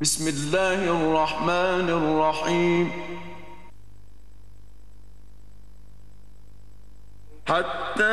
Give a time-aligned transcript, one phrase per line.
[0.00, 2.90] بسم الله الرحمن الرحيم.
[7.46, 8.04] حتى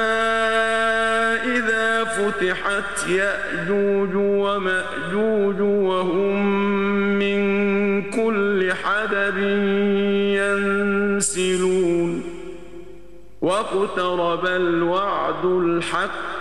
[1.44, 6.46] إذا فتحت يأجوج ومأجوج وهم
[7.19, 7.42] من
[8.12, 9.38] كل حدب
[10.40, 12.24] ينسلون.
[13.42, 16.23] واقترب الوعد الحق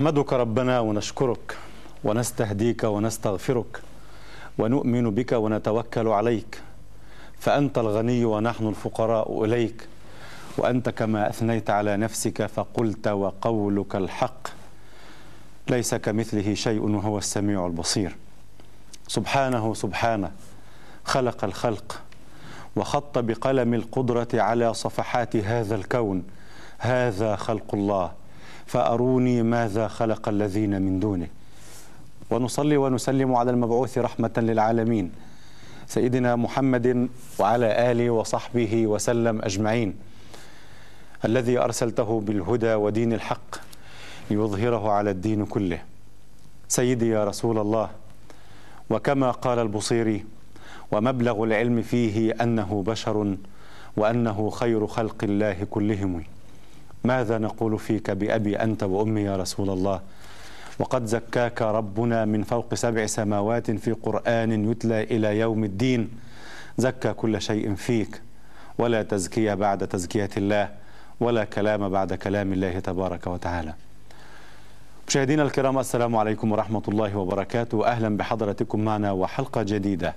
[0.00, 1.56] نحمدك ربنا ونشكرك
[2.04, 3.82] ونستهديك ونستغفرك
[4.58, 6.60] ونؤمن بك ونتوكل عليك.
[7.38, 9.88] فأنت الغني ونحن الفقراء إليك.
[10.58, 14.48] وأنت كما أثنيت على نفسك فقلت وقولك الحق.
[15.68, 18.16] ليس كمثله شيء وهو السميع البصير.
[19.08, 20.30] سبحانه سبحانه
[21.04, 22.00] خلق الخلق
[22.76, 26.22] وخط بقلم القدرة على صفحات هذا الكون.
[26.78, 28.17] هذا خلق الله.
[28.68, 31.28] فأروني ماذا خلق الذين من دونه.
[32.30, 35.12] ونصلي ونسلم على المبعوث رحمة للعالمين
[35.86, 37.08] سيدنا محمد
[37.38, 39.94] وعلى آله وصحبه وسلم أجمعين.
[41.24, 43.56] الذي أرسلته بالهدى ودين الحق
[44.30, 45.80] ليظهره على الدين كله.
[46.68, 47.90] سيدي يا رسول الله
[48.90, 50.24] وكما قال البصيري
[50.92, 53.36] ومبلغ العلم فيه أنه بشر
[53.96, 56.24] وأنه خير خلق الله كلهم.
[57.04, 60.00] ماذا نقول فيك بأبي أنت وأمي يا رسول الله؟
[60.78, 66.10] وقد زكاك ربنا من فوق سبع سماوات في قرآن يتلى إلى يوم الدين.
[66.78, 68.22] زكى كل شيء فيك.
[68.78, 70.68] ولا تزكية بعد تزكية الله
[71.20, 73.74] ولا كلام بعد كلام الله تبارك وتعالى.
[75.08, 77.86] مشاهدينا الكرام السلام عليكم ورحمة الله وبركاته.
[77.86, 80.14] أهلا بحضرتكم معنا وحلقة جديدة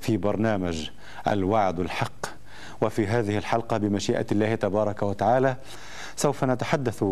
[0.00, 0.90] في برنامج
[1.28, 2.26] الوعد الحق.
[2.82, 5.56] وفي هذه الحلقة بمشيئة الله تبارك وتعالى
[6.16, 7.04] سوف نتحدث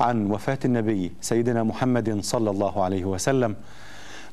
[0.00, 3.56] عن وفاة النبي سيدنا محمد صلى الله عليه وسلم.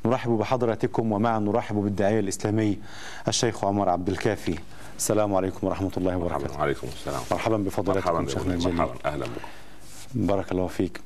[0.05, 2.79] نرحب بحضراتكم ومعا نرحب بالداعية الإسلامي
[3.27, 4.59] الشيخ عمر عبد الكافي.
[4.97, 6.43] السلام عليكم ورحمة الله وبركاته.
[6.43, 7.21] مرحبا وعليكم السلام.
[7.31, 8.51] مرحبا بفضلاتكم مرحبا شيخنا بكم.
[8.51, 8.93] الجليل مرحبا.
[9.05, 9.41] أهلا بكم.
[10.13, 11.01] بارك الله فيك.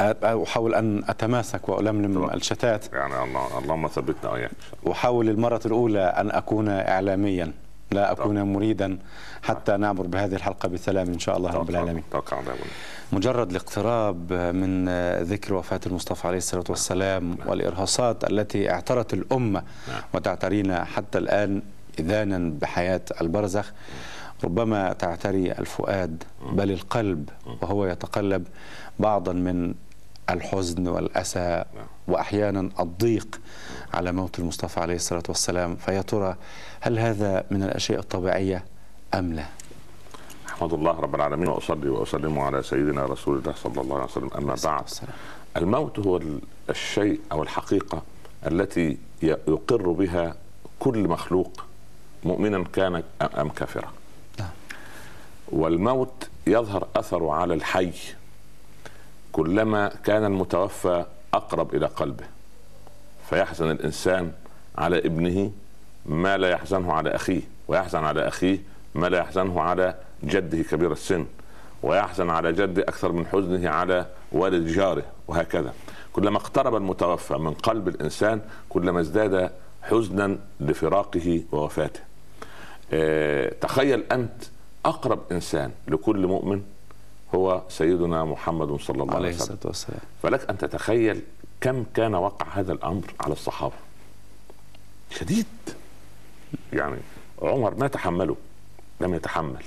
[0.00, 2.34] أحاول أن أتماسك وألملم طبعا.
[2.34, 2.92] الشتات.
[2.92, 4.50] يعني الله اللهم ثبتنا وإياك.
[4.50, 4.92] إن شاء الله.
[4.92, 6.00] أحاول المرة الأولى
[7.92, 8.98] أكون لا أكون مريدا
[9.42, 12.02] حتى نعبر بهذه الحلقة بسلام إن شاء الله رب العالمين.
[12.32, 12.64] على الله
[13.12, 14.88] مجرد الاقتراب من
[15.22, 20.02] ذكر وفاة المصطفى عليه الصلاة والسلام والإرهاصات التي اعترت الأمة نعم.
[20.14, 21.62] وتعترينا حتى الآن
[21.98, 23.72] إذانا بحياة البرزخ
[24.44, 26.22] ربما تعتري الفؤاد
[26.52, 27.28] بل القلب
[27.62, 28.46] وهو يتقلب
[28.98, 29.74] بعضا من
[30.30, 31.64] الحزن والأسى
[32.08, 33.40] وأحيانا الضيق.
[33.94, 36.36] على موت المصطفى عليه الصلاة والسلام فيا ترى
[36.80, 38.64] هل هذا من الأشياء الطبيعية
[39.14, 39.46] أم لا؟
[40.48, 44.56] أحمد الله رب العالمين وأصلي وأسلم على سيدنا رسول الله صلى الله عليه وسلم أما
[44.64, 44.84] بعد.
[45.56, 46.40] الموت هو ال-
[46.70, 48.02] الشيء أو الحقيقة
[48.46, 50.36] التي يقر بها
[50.80, 51.64] كل مخلوق
[52.24, 53.92] مؤمنا كان أم- كافرا
[54.38, 54.48] نعم.
[55.48, 57.92] والموت يظهر اثره على الحي
[59.32, 61.04] كلما كان المتوفى
[61.34, 62.24] أقرب إلى قلبه
[63.30, 64.32] فيحزن الإنسان
[64.78, 65.50] على ابنه
[66.06, 68.58] ما لا يحزنه على أخيه ويحزن على أخيه
[68.94, 71.26] ما لا يحزنه على جده كبير السن
[71.82, 75.72] ويحزن على جده أكثر من حزنه على والد جاره وهكذا.
[76.12, 79.50] كلما اقترب المتوفى من قلب الإنسان كلما ازداد
[79.82, 82.00] حزنا لفراقه ووفاته.
[82.92, 84.42] آه، تخيل أنت
[84.84, 86.62] أقرب إنسان لكل مؤمن
[87.34, 89.98] هو سيدنا محمد صلى الله عليه وسلم.
[90.22, 91.20] فلك أن تتخيل
[91.64, 93.74] كم كان وقع هذا الأمر على الصحابة؟
[95.10, 95.46] شديد.
[96.72, 96.96] يعني
[97.42, 98.36] عمر ما تحمله
[99.00, 99.62] لم يتحمل.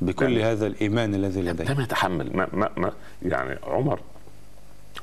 [0.00, 1.64] بكل يعني- هذا الإيمان الذي لديه.
[1.64, 2.36] لم يتحمل.
[2.36, 2.92] ما ما ما
[3.22, 4.00] يعني عمر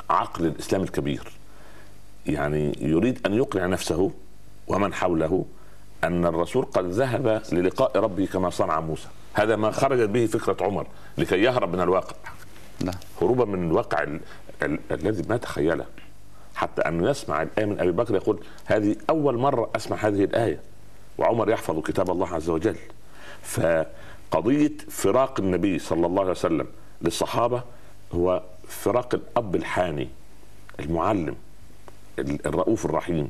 [0.09, 1.31] عقل الإسلام الكبير.
[2.25, 4.11] يعني يريد أن يقنع نفسه
[4.67, 5.45] ومن حوله
[6.03, 9.07] أن الرسول قد ذهب للقاء ربه كما صنع موسى.
[9.33, 12.15] هذا ما خرجت به فكرة عمر لكي يهرب من الواقع.
[12.83, 12.95] نعم.
[13.21, 14.19] هروبا من الواقع ال-
[14.63, 15.85] ال- الذي ما تخيله.
[16.57, 20.59] حتى أن يسمع الآية من أبي بكر يقول هذه أول مرة أسمع هذه الآية.
[21.17, 22.75] وعمر يحفظ كتاب الله عز وجل.
[23.43, 26.67] فقضية فراق النبي صلى الله عليه وسلم
[27.01, 27.63] للصحابة
[28.13, 30.09] هو فراق الأب الحاني
[30.79, 31.35] المعلم
[32.19, 33.29] ال- الرؤوف الرحيم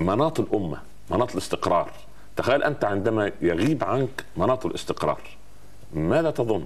[0.00, 0.78] مناط الأمة
[1.10, 1.90] مناط الاستقرار.
[2.36, 5.20] تخيل أنت عندما يغيب عنك مناط الاستقرار.
[5.94, 6.64] ماذا تظن؟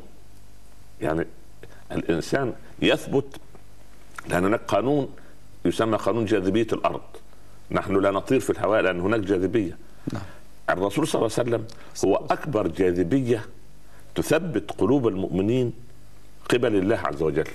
[1.01, 1.27] يعني
[1.93, 2.53] الإنسان
[2.83, 3.37] يثبت
[4.29, 5.09] لأن هناك قانون
[5.65, 7.01] يسمى قانون جاذبية الأرض.
[7.71, 9.79] نحن لا نطير في الهواء لأن هناك جاذبية.
[10.13, 10.23] نعم.
[10.71, 11.65] الرسول صلى الله عليه وسلم
[12.05, 13.45] هو أكبر جاذبية
[14.15, 15.73] تثبت قلوب المؤمنين
[16.51, 17.49] قبل الله عز وجل.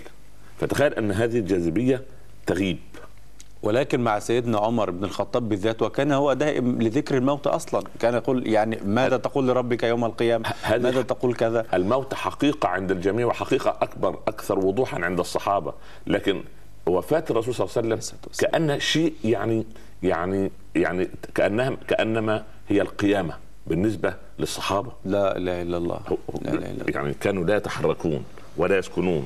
[0.59, 2.01] فتخيل أن هذه الجاذبية
[2.45, 2.77] تغيب.
[3.63, 7.83] ولكن مع سيدنا عمر بن الخطاب بالذات وكان هو دائم لذكر الموت أصلا.
[7.99, 13.25] كان يقول يعني ماذا تقول لربك يوم القيامة؟ ماذا تقول كذا؟ الموت حقيقة عند الجميع
[13.25, 15.73] وحقيقة أكبر أكثر وضوحا عند الصحابة.
[16.07, 16.43] لكن
[16.89, 18.19] وفاة الرسول صلى الله عليه وسلم.
[18.39, 19.65] كأن شيء يعني
[20.03, 23.33] يعني يعني كأنها كأنما هي القيامة
[23.67, 24.91] بالنسبة للصحابة.
[25.05, 26.01] لا إله إلا الله.
[26.41, 26.85] لا إله إلا الله.
[26.95, 28.23] يعني كانوا لا يتحركون
[28.57, 29.25] ولا يسكنون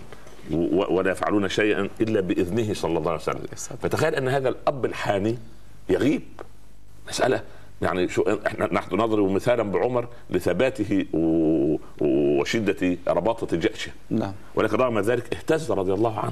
[0.71, 3.77] ولا يفعلون شيئا إلا بإذنه صلى الله عليه وسلم.
[3.81, 5.37] فتخيل أن هذا الأب الحاني
[5.89, 6.21] يغيب.
[7.07, 7.43] مسألة
[7.81, 11.05] يعني شو إحنا نحن نضرب مثالا بعمر لثباته
[12.01, 14.33] وشدة رباطة جأشه نعم.
[14.55, 16.31] ولكن رغم ذلك اهتز رضي الله عنه.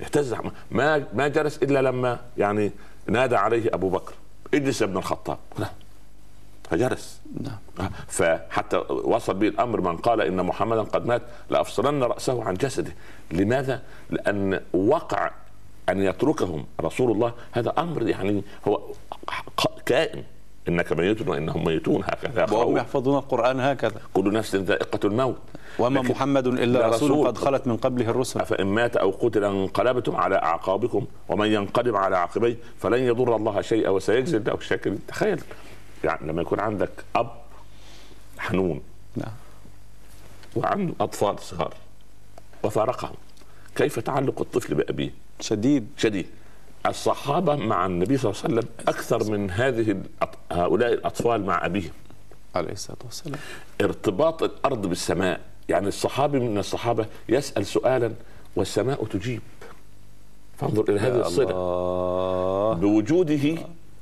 [0.00, 0.36] اهتز.
[0.70, 2.72] ما ما جلس إلا لما يعني
[3.06, 4.14] نادى عليه أبو بكر
[4.54, 5.38] اجلس يا ابن الخطاب
[6.70, 7.90] فجلس نعم.
[8.08, 12.92] فحتى وصل به الأمر من قال إن محمدا قد مات لافصلن رأسه عن جسده.
[13.30, 15.30] لماذا؟ لأن وقع
[15.88, 17.32] أن يتركهم رسول الله.
[17.52, 18.80] هذا أمر يعني هو
[19.86, 20.24] كائن.
[20.68, 22.46] إنك ميت وانهم ميتون هكذا.
[22.50, 22.76] وهم.
[22.76, 24.00] يحفظون القرآن هكذا.
[24.14, 25.38] كل نفس ذائقة الموت.
[25.78, 27.26] وما محمد لا الا رسول.
[27.26, 28.46] قد خلت من قبله الرسل.
[28.46, 33.90] فإن مات أو قتل انقلبتم على أعقابكم ومن ينقلب على عقبيه فلن يضر الله شيئا
[33.90, 35.40] وسيجزي الله الشاكرين تخيل
[36.04, 37.30] يعني لما يكون عندك أب
[38.38, 38.80] حنون.
[39.16, 39.32] نعم.
[40.56, 41.74] وعنده أطفال صغار
[42.62, 43.14] وفارقهم
[43.76, 45.10] كيف تعلق الطفل بأبيه؟
[45.40, 45.88] شديد.
[45.96, 46.26] شديد.
[46.88, 50.02] الصحابة مع النبي صلى الله عليه وسلم أكثر من هذه
[50.52, 51.92] هؤلاء الأطفال مع أبيهم.
[52.54, 53.38] عليه الصلاة والسلام.
[53.80, 55.40] ارتباط الأرض بالسماء.
[55.68, 58.12] يعني الصحابي من الصحابة يسأل سؤالا
[58.56, 59.40] والسماء تجيب.
[60.56, 62.74] فانظر إلى هذه الله.
[62.74, 63.58] بوجوده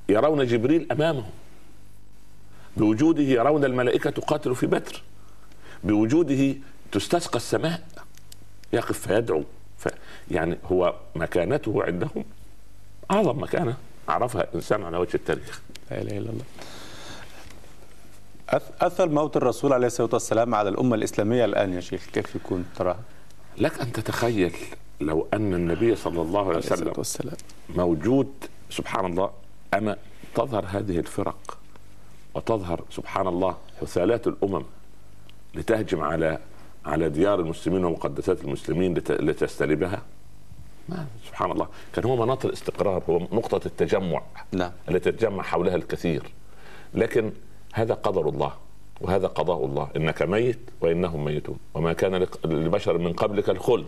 [0.09, 1.31] يرون جبريل أمامهم.
[2.77, 5.03] بوجوده يرون الملائكة تقاتل في بدر.
[5.85, 6.55] بوجوده
[6.93, 7.83] تستسقى السماء.
[8.73, 9.45] يقف فيدعو.
[9.79, 9.89] ف
[10.31, 12.25] يعني هو مكانته عندهم.
[13.11, 13.77] أعظم مكانة
[14.09, 15.61] عرفها إنسان على وجه التاريخ.
[15.91, 16.45] لا إله إلا الله.
[18.81, 23.01] أثر موت الرسول عليه الصلاة والسلام على الأمة الإسلامية الآن يا شيخ كيف يكون تراها
[23.59, 24.55] لك أن تتخيل
[25.01, 27.37] لو أن النبي صلى الله عليه وسلم والسلام.
[27.69, 28.29] موجود
[28.71, 29.31] سبحان الله
[29.75, 29.97] أما
[30.35, 31.59] تظهر هذه الفرق
[32.35, 34.63] وتظهر سبحان الله حثالات الأمم
[35.55, 36.39] لتهجم على
[36.87, 40.03] على ديار المسلمين ومقدسات المسلمين لت- لتستلبها
[40.89, 41.69] ما سبحان الله.
[41.93, 44.23] كان هو مناط الاستقرار هو نقطة التجمع
[44.53, 44.73] نعم.
[44.89, 46.23] التي تتجمع حولها الكثير.
[46.95, 47.33] لكن
[47.75, 48.53] هذا قدر الله
[49.01, 49.89] وهذا قضاء الله.
[49.97, 51.59] إنك ميت وإنهم ميتون.
[51.75, 53.87] وما كان لبشر من قبلك الخلد.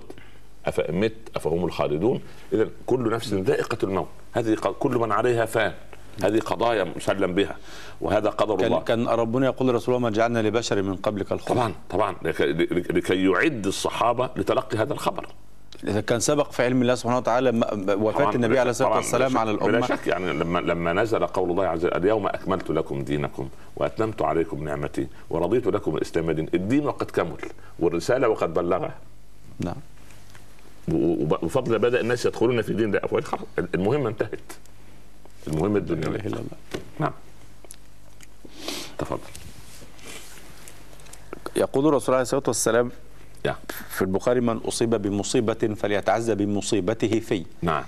[0.67, 2.21] أفإن مت أفهم الخالدون.
[2.53, 4.09] إذا كل نفس ذائقة الموت.
[4.33, 5.75] هذه كل من عليها فان.
[6.23, 7.56] هذه قضايا مسلم بها.
[8.00, 8.81] وهذا قدر كان الله.
[8.81, 11.49] كان ربنا يقول لرسول الله ما جعلنا لبشر من قبلك الخلد.
[11.56, 12.17] طبعا طبعا.
[12.23, 15.27] لك- لك- لكي يعد الصحابة لتلقي هذا الخبر.
[15.84, 17.50] إذا كان سبق في علم الله سبحانه وتعالى
[18.00, 20.06] وفاة النبي عليه الصلاة والسلام على شك- بلا الامه شك.
[20.06, 25.06] يعني لما لما نزل قول الله عز وجل اليوم أكملت لكم دينكم وأتممت عليكم نعمتي
[25.30, 27.37] ورضيت لكم الاسلام دين الدين وقد كمل
[27.78, 28.94] والرسالة وقد بلغها.
[29.61, 29.76] نعم.
[31.42, 33.25] وفضل بدأ الناس يدخلون في دين الله أفواج.
[33.25, 33.42] خلاص
[33.75, 34.40] المهمه انتهت.
[35.49, 36.56] المهمه لا إله الدنيا إلا الله.
[36.99, 37.12] نعم.
[38.99, 39.18] تفضل.
[41.56, 42.90] يقول الرسول عليه الصلاة والسلام
[43.45, 43.57] يا.
[43.88, 47.45] في البخاري من أصيب بمصيبة فليتعزى بمصيبته في.
[47.62, 47.85] نعم.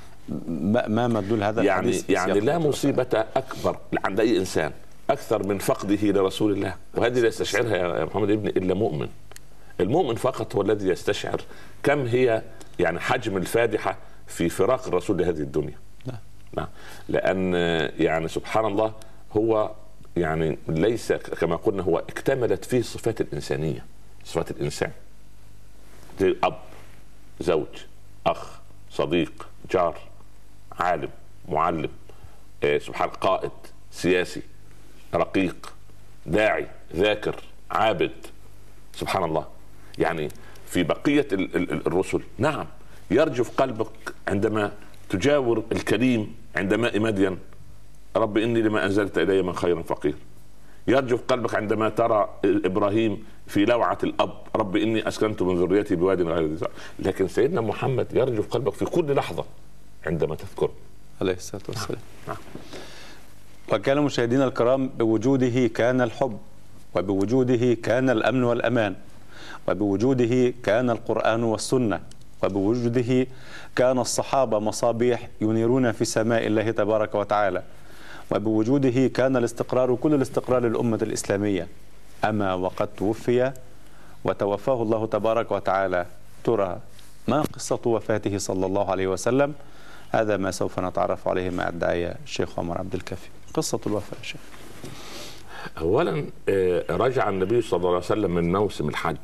[0.49, 4.73] ما, ما مدلول هذا يعني الحديث يعني لا مصيبة أكبر عند أي إنسان
[5.11, 6.75] أكثر من فقده لرسول الله.
[6.95, 9.09] وهذه لا يستشعرها يا محمد ابني إلا مؤمن.
[9.81, 11.41] المؤمن فقط هو الذي يستشعر
[11.83, 12.43] كم هي
[12.79, 15.79] يعني حجم الفادحة في فراق الرسول لهذه الدنيا.
[16.07, 16.19] نعم.
[16.57, 16.69] نعم.
[17.09, 17.55] لأن
[17.99, 18.93] يعني سبحان الله
[19.37, 19.71] هو
[20.17, 23.85] يعني ليس كما قلنا هو اكتملت فيه صفات الإنسانية
[24.25, 24.91] صفات الإنسان.
[26.23, 26.59] أب
[27.41, 27.67] زوج
[28.27, 28.61] أخ
[28.91, 29.99] صديق جار
[30.73, 31.09] عالم
[31.49, 31.91] معلم
[32.65, 33.51] آه، سبحان قائد
[33.91, 34.43] سياسي
[35.15, 35.75] رقيق
[36.27, 37.37] داعي ذاكر
[37.71, 38.13] عابد
[38.95, 39.47] سبحان الله.
[39.99, 40.29] يعني
[40.67, 42.67] في بقية ال- ال- ال- الرسل نعم
[43.11, 44.73] يرجف قلبك عندما
[45.09, 47.39] تجاور الكريم عند ماء مدين
[48.17, 50.15] رب إني لما أنزلت إلي من خير فقير.
[50.89, 56.47] يرجف قلبك عندما ترى إبراهيم في لوعة الأب رب إني أسكنت من ذريتي بواد غير
[56.47, 56.67] ذي
[56.99, 59.45] لكن سيدنا محمد يرجف قلبك في كل لحظة
[60.07, 60.73] عندما تذكره.
[61.21, 62.01] عليه الصلاة والسلام.
[62.29, 62.37] نعم.
[63.73, 66.39] وكان مشاهدينا الكرام بوجوده كان الحب
[66.95, 68.95] وبوجوده كان الأمن والأمان
[69.69, 72.01] وبوجوده كان القرآن والسنة
[72.43, 73.27] وبوجوده
[73.77, 77.63] كان الصحابة مصابيح ينيرون في سماء الله تبارك وتعالى.
[78.31, 81.69] وبوجوده كان الاستقرار كل الاستقرار للأمة الإسلامية.
[82.25, 83.53] أما وقد توفي
[84.25, 86.07] وتوفاه الله تبارك وتعالى.
[86.45, 86.81] ترى
[87.29, 89.55] ما قصة وفاته صلى الله عليه وسلم؟
[90.11, 93.29] هذا ما سوف نتعرف عليه مع الداعية الشيخ عمر عبد الكافي.
[93.55, 94.41] قصة الوفاة يا شيخ.
[95.79, 99.17] اولا آه، رجع النبي صلى الله عليه وسلم من موسم الحج.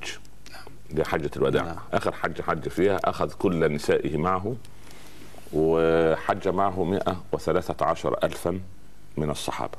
[0.91, 1.65] دي حجة الوداع.
[1.65, 1.77] نعم.
[1.93, 3.01] آخر حج حج فيها.
[3.05, 4.57] أخذ كل نسائه معه
[5.53, 8.61] وحج معه 113 ألفا.
[9.17, 9.79] من الصحابة.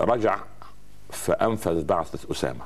[0.00, 0.38] ورجع
[1.10, 2.64] فأنفذ بعثة أسامة.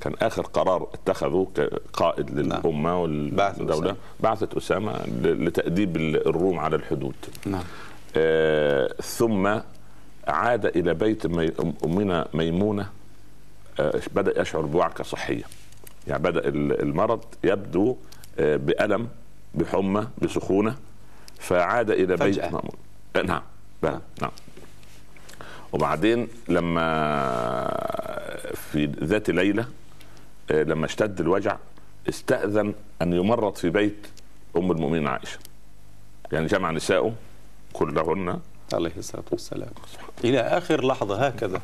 [0.00, 3.96] كان آخر قرار اتخذه كقائد للأمة بعثة والدولة.
[4.20, 7.14] بعثة أسامة لتأديب الروم على الحدود.
[7.46, 7.62] نعم.
[8.16, 9.58] آه، ثم
[10.28, 11.52] عاد إلى بيت مي-
[11.84, 12.90] أمنا ميمونة.
[13.80, 15.42] آه، بدأ يشعر بوعكة صحية.
[16.08, 17.96] يعني ال- المرض يبدو
[18.38, 19.08] آه، بألم
[19.54, 20.76] بحمى بسخونة.
[21.38, 22.50] فعاد إلى بيت آه،
[23.22, 23.42] نعم.
[23.82, 24.30] نعم نعم.
[25.72, 26.86] وبعدين لما
[28.54, 29.68] في ذات ليلة
[30.50, 31.56] آه، لما اشتد الوجع
[32.08, 34.06] استأذن أن يمرض في بيت
[34.56, 35.38] أم المؤمنين عائشة.
[36.32, 37.14] يعني جمع نسائه
[37.72, 38.40] كلهن.
[38.72, 39.70] عليه الصلاة والسلام.
[40.24, 41.60] إلى آخر لحظة هكذا.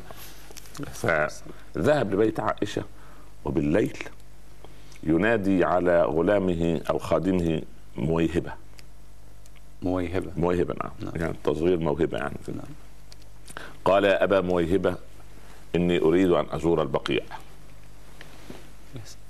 [0.93, 2.83] فذهب لبيت عائشة
[3.45, 3.97] وبالليل
[5.03, 7.61] ينادي على غلامه أو خادمه
[7.97, 8.53] مويهبة.
[10.37, 11.13] مويهبة نعم, نعم.
[11.15, 12.65] يعني تصغير موهبة يعني نعم.
[13.85, 14.95] قال يا أبا مويهبة
[15.75, 17.23] إني أريد أن أزور البقيع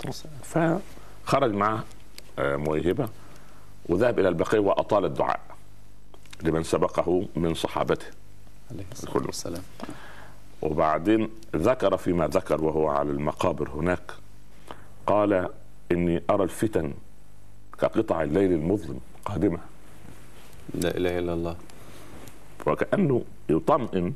[0.08, 0.80] الصلاة.
[1.24, 1.84] فخرج معه
[2.38, 3.08] آه، مويهبة
[3.86, 5.40] وذهب إلى البقيع وأطال الدعاء
[6.42, 8.06] لمن سبقه من صحابته
[8.70, 9.26] عليه الصلاة كله.
[9.26, 9.62] والسلام
[10.62, 14.12] وبعدين ذكر فيما ذكر وهو على المقابر هناك
[15.06, 15.48] قال
[15.92, 16.94] إني أرى الفتن
[17.78, 19.58] كقطع الليل المظلم قادمة
[20.74, 21.56] لا إله إلا الله.
[22.66, 24.12] وكأنه يطمئن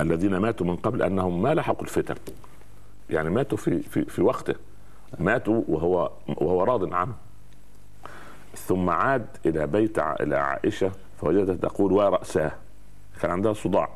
[0.00, 2.14] الذين ماتوا من قبل أنهم ما لحقوا الفتن.
[3.10, 4.54] يعني ماتوا في في في وقته.
[5.18, 7.14] ماتوا وهو وهو راض عنه.
[8.56, 12.52] ثم عاد إلى بيت إلى عائشة فوجدها تقول ورأساه
[13.20, 13.88] كان عندها صداع.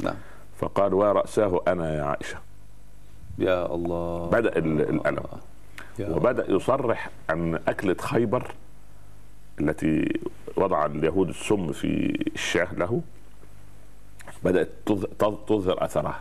[0.00, 0.14] نعم.
[0.58, 2.38] فقال ورأساه أنا يا عائشة.
[3.38, 4.26] يا الله.
[4.30, 5.22] بدأ ال- الألم.
[6.00, 8.52] وبدأ يصرح عن أكلة خيبر
[9.60, 10.20] التي
[10.56, 13.00] وضع اليهود السم في الشاه له
[15.18, 16.20] تظ- تظهر أثرها.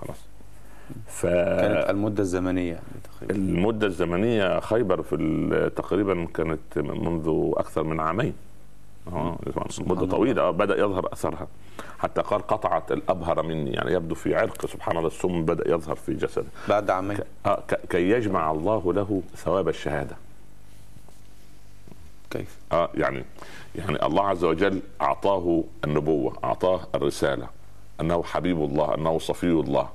[0.00, 0.16] خلاص.
[0.96, 3.36] كانت فالمدة المدة الزمنية تقريبا
[3.86, 8.32] الزمنية خيبر في تقريبا كانت منذ أكثر من عامين.
[10.10, 10.42] طويلة.
[10.42, 11.46] آه، بدأ يظهر أثرها.
[11.98, 13.70] حتى قال قطعت الأبهر مني.
[13.70, 14.66] يعني يبدو في عرق.
[14.66, 16.44] سبحان الله السم بدأ يظهر في جسده.
[16.68, 17.18] بعد عامين.
[17.46, 20.16] آه، كي يجمع الله له ثواب الشهادة.
[22.34, 23.24] كيف؟ آه يعني
[23.76, 27.46] يعني الله عز وجل أعطاه النبوة أعطاه الرسالة
[28.00, 29.88] أنه حبيب الله أنه صفي الله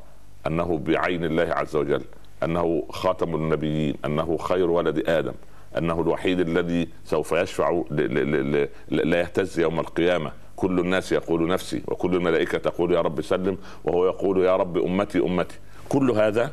[0.48, 2.02] أنه بعين الله عز وجل
[2.44, 5.34] أنه خاتم النبيين أنه خير ولد آدم
[5.78, 10.32] أنه الوحيد الذي سوف يشفع ل- ل- لا يهتز يوم القيامة.
[10.56, 15.20] كل الناس يقول نفسي وكل الملائكة تقول يا رب سلم وهو يقول يا رب أمتي
[15.20, 15.56] أمتي.
[15.90, 16.52] كل هذا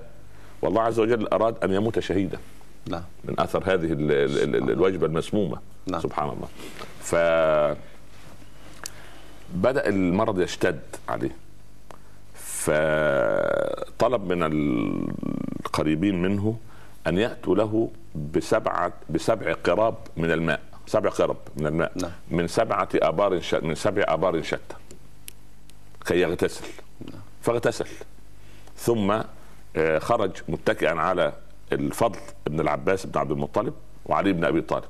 [0.62, 2.38] والله عز وجل أراد أن يموت شهيدا.
[2.88, 3.02] نعم.
[3.24, 5.58] من أثر هذه ال- ال- ال- الوجبة المسمومة.
[5.86, 6.00] نعم.
[6.00, 6.48] سبحان الله.
[7.00, 7.14] ف
[9.54, 11.36] بدأ المرض يشتد عليه.
[12.34, 14.42] فطلب من
[15.62, 16.56] القريبين منه
[17.06, 17.90] أن يأتوا له
[18.34, 20.60] بسبعه بسبع قراب من الماء.
[20.86, 21.92] سبع قرب من الماء.
[21.96, 22.10] نعم.
[22.30, 23.54] من سبعة آبار ش...
[23.54, 24.76] من سبع آبار شتى.
[26.06, 26.64] كي يغتسل.
[27.42, 27.86] فاغتسل.
[28.76, 29.20] ثم
[29.76, 31.32] آه، خرج متكئا على
[31.73, 33.75] الفضل بن العباس بن عبد المطلب
[34.06, 34.85] وعلي بن أبي طالب.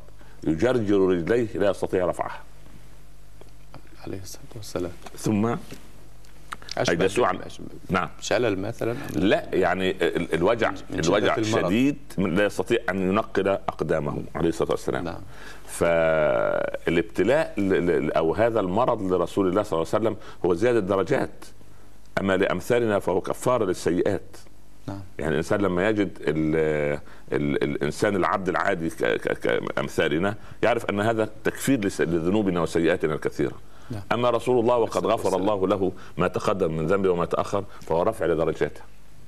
[0.44, 2.40] يجرجر رجليه لا يستطيع رفعها.
[4.06, 4.92] عليه الصلاة والسلام.
[5.16, 5.46] ثم
[6.78, 7.38] أشبه أجلسوه عن-
[7.90, 8.08] نعم.
[8.20, 11.42] شلل مثلا لا؟ يعني ال- الوجع الوجع.
[11.42, 15.04] شديد لا يستطيع أن ينقل أقدامه عليه الصلاة والسلام.
[15.04, 15.20] نعم.
[15.66, 17.54] فالابتلاء
[18.16, 21.44] أو هذا المرض لرسول الله صلى الله عليه وسلم هو زيادة درجات
[22.20, 24.36] أما لأمثالنا فهو كفارة للسيئات.
[24.86, 25.00] نعم.
[25.18, 26.56] يعني الإنسان لما يجد ال
[27.32, 28.90] ال الإنسان العبد العادي
[29.42, 33.52] كأمثالنا يعرف أن هذا تكفير لذنوبنا وسيئاتنا الكثيرة.
[33.90, 34.02] نعم.
[34.12, 35.36] أما رسول الله وقد غفر.
[35.36, 38.80] الله له ما تقدم من ذنبه وما تأخر فهو رفع لدرجاته.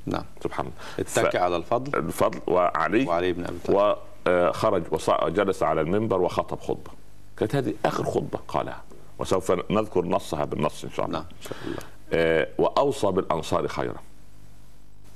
[0.07, 0.25] نعم.
[0.43, 0.77] سبحان الله.
[0.99, 1.99] اتكى على الفضل.
[1.99, 3.97] الفضل وعلي وعلي بن أبي طالب.
[4.27, 4.83] وخرج
[5.23, 6.91] وجلس على المنبر وخطب خطبة.
[7.37, 8.83] كانت هذه آخر خطبة قالها.
[9.19, 11.19] وسوف نذكر نصها بالنص إن شاء الله.
[11.19, 11.79] نعم إن شاء الله.
[12.13, 13.97] آه وأوصى بالأنصار خيرا.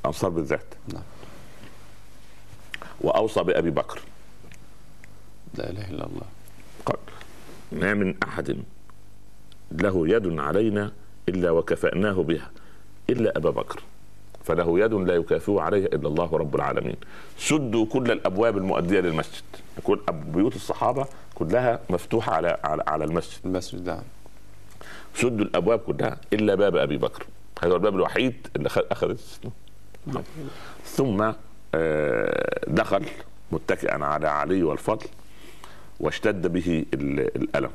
[0.07, 1.03] أنصار بالذات نعم.
[3.01, 4.01] وأوصى بأبي بكر.
[5.55, 6.27] لا إله إلا الله.
[6.87, 6.97] قال
[7.73, 8.57] ما من أحد
[9.73, 10.93] له يد علينا
[11.29, 12.51] إلا وكفأناه بها
[13.11, 13.83] إلا أبا بكر.
[14.45, 16.97] فله يد لا يكافئ عليها إلا الله رب العالمين.
[17.39, 19.43] سدوا كل الأبواب المؤدية للمسجد.
[19.85, 23.41] كل بيوت الصحابة كلها مفتوحة على على, على المسجد.
[23.45, 24.03] المسجد نعم.
[25.15, 27.27] سدوا الأبواب كلها إلا باب أبي بكر.
[27.63, 29.17] هذا الباب الوحيد اللي أخذ
[30.07, 30.25] الاستثناء
[30.85, 31.33] ثم
[31.75, 33.05] آه، دخل
[33.53, 35.07] متكئا على علي والفضل
[36.01, 37.71] واشتد به ال- الألم.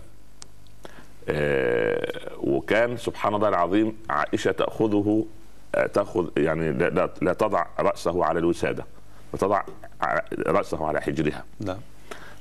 [1.30, 5.26] آه، وكان سبحان الله العظيم عائشة تأخذه
[5.76, 8.86] آه، تأخذ يعني لا, لا, تضع رأسه على الوسادة
[9.34, 9.64] وتضع
[10.48, 11.44] رأسه على حجرها.
[11.60, 11.78] نعم.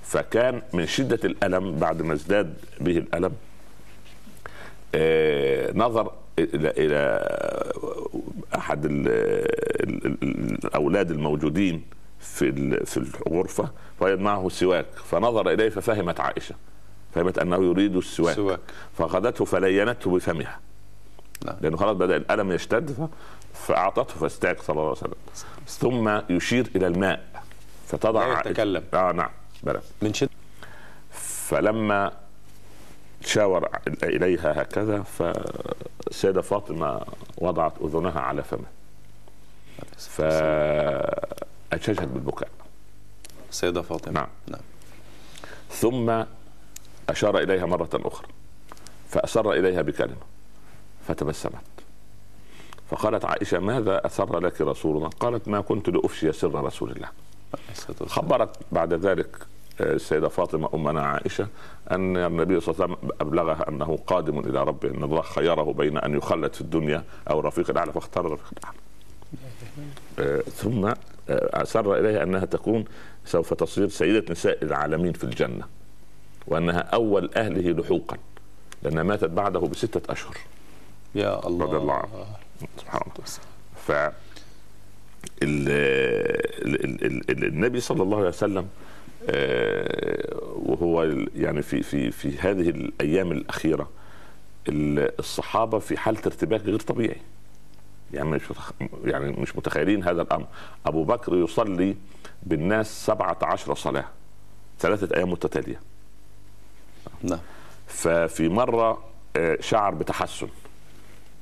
[0.02, 3.32] فكان من شدة الألم بعد ما ازداد به الألم
[5.78, 7.00] نظر إلى إلى
[8.54, 11.82] أحد ال- ال- ال- الأولاد الموجودين
[12.20, 12.52] في
[12.84, 16.54] في الغرفة وجد معه سواك فنظر إليه ففهمت عائشة
[17.14, 18.60] فهمت أنه يريد السواك سواك
[18.98, 20.60] فأخذته فلينته بفمها.
[21.46, 23.08] نعم لأنه خلاص بدأ الألم يشتد ف-
[23.66, 25.14] فأعطته فاستاك صلى الله عليه وسلم.
[25.66, 27.42] ثم يشير إلى الماء
[27.86, 28.82] فتضع لا يتكلم.
[28.94, 29.30] آه نعم
[29.62, 29.80] بلى.
[30.02, 30.28] من شد
[31.10, 32.12] فلما
[33.25, 33.68] شاور
[34.02, 37.00] إليها هكذا فالسيدة فاطمة
[37.38, 38.66] وضعت أذنها على فمه
[39.99, 42.49] فاجهجت بالبكاء
[43.50, 44.28] السيده فاطمة نعم.
[44.49, 44.61] نعم
[45.70, 46.25] ثم
[47.08, 48.28] أشار إليها مرة أخرى
[49.08, 50.16] فأسر إليها بكلمة
[51.08, 51.62] فتبسمت
[52.90, 57.08] فقالت عائشة ماذا أسر لك رسولنا؟ قالت ما كنت لأفشي سر رسول الله.
[58.06, 59.37] خبرت بعد ذلك
[59.80, 61.49] السيدة فاطمة أمنا عائشة
[61.90, 65.99] أن النبي صلى الله عليه وسلم أبلغها أنه قادم إلى ربه أن الله خيره بين
[65.99, 68.76] أن يخلد في الدنيا أو الرفيق الأعلى فاختار الرفيق الأعلى.
[70.19, 70.95] آه، ثم آه،
[71.62, 72.84] أسر إليها أنها تكون
[73.25, 75.65] سوف تصير سيدة نساء العالمين في الجنة
[76.47, 78.17] وأنها أول أهله لحوقا
[78.82, 80.36] لأنها ماتت بعده بستة أشهر.
[81.15, 81.67] يا الله.
[81.67, 82.26] رضي الله عنه.
[82.78, 83.26] سبحان الله.
[83.86, 83.91] ف
[85.43, 85.69] ال-
[86.62, 88.69] ال- ال- ال- النبي صلى الله عليه وسلم
[90.56, 93.91] وهو ال- يعني في في في هذه الأيام الأخيرة
[94.69, 97.17] ال- الصحابة في حالة ارتباك غير طبيعي.
[98.12, 98.43] يعني مش.
[99.04, 100.47] يعني مش متخيلين هذا الأمر.
[100.86, 101.97] أبو بكر يصلي
[102.43, 104.04] بالناس 17 صلاة
[104.78, 105.80] ثلاثة أيام متتالية.
[107.23, 107.39] نعم.
[107.86, 109.02] ففي مرة
[109.36, 110.49] آه، شعر بتحسن.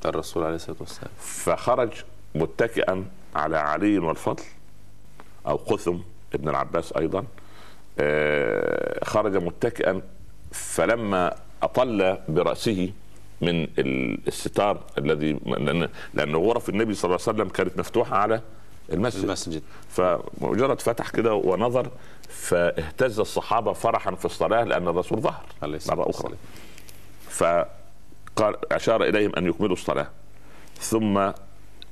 [0.05, 1.11] الرسول عليه الصلاة والسلام.
[1.19, 1.93] فخرج
[2.35, 3.05] متكئا
[3.37, 4.43] على علي والفضل
[5.47, 5.97] أو قثم
[6.35, 7.19] ابن العباس أيضا.
[7.19, 7.25] آه،
[9.05, 10.01] خرج متكئا
[10.53, 12.93] فلما أطل برأسه
[13.41, 18.41] من ال- الستار الذي لأن لأن غرف النبي صلى الله عليه وسلم كانت مفتوحة على
[18.93, 19.25] المسجد.
[19.25, 19.63] المسجد.
[19.89, 21.89] فمجرد فتح كده ونظر
[22.29, 26.33] فاهتز الصحابة فرحا في الصلاة لأن الرسول ظهر مرة أخرى.
[27.29, 30.07] فقال أشار إليهم أن يكملوا الصلاة.
[30.79, 31.31] ثم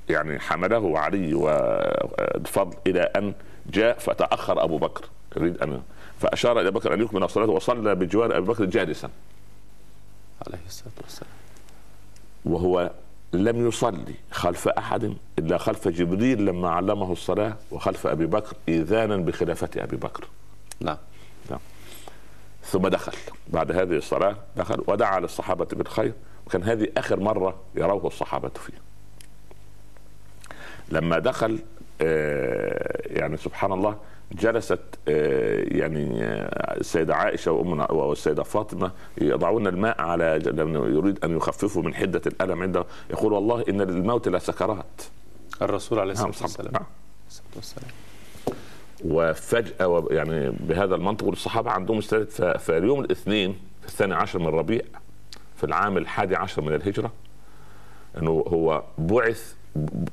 [0.08, 3.34] يعني حمله علي والفضل إلى أن
[3.66, 5.04] جاء فتأخر أبو بكر.
[5.36, 5.82] يريد أن
[6.22, 9.11] فأشار إلى بكر أن يكمل الصلاه وصلى بجوار أبي بكر جالسا.
[10.46, 11.32] عليه الصلاة والسلام.
[12.44, 12.90] وهو
[13.32, 19.70] لم يصلي خلف أحد إلا خلف جبريل لما علمه الصلاة وخلف أبي بكر اذانا بخلافة
[19.76, 20.24] أبي بكر.
[20.80, 20.96] نعم.
[22.64, 23.12] ثم دخل.
[23.48, 26.12] بعد هذه الصلاة دخل ودعا للصحابة بالخير.
[26.46, 28.78] وكان هذه آخر مرة يروه الصحابة فيه.
[30.88, 31.58] لما دخل
[32.00, 33.96] آه، يعني سبحان الله
[34.40, 38.90] جلست آه، يعني آه، السيدة عائشة وأمنا والسيدة فاطمة
[39.20, 44.28] يضعون الماء على لما يريد أن يخففوا من حدة الألم عنده يقول والله إن للموت
[44.28, 45.02] لسكرات
[45.62, 46.72] الرسول عليه الصلاة نعم، والسلام.
[46.72, 46.84] نعم.
[47.56, 47.88] والسلام.
[49.04, 54.80] وفجأة و- يعني بهذا المنطق والصحابة عندهم استعداد فاليوم الاثنين في الثاني عشر من ربيع
[55.56, 57.12] في العام الحادي عشر من الهجرة
[58.18, 59.54] إنه هو بعث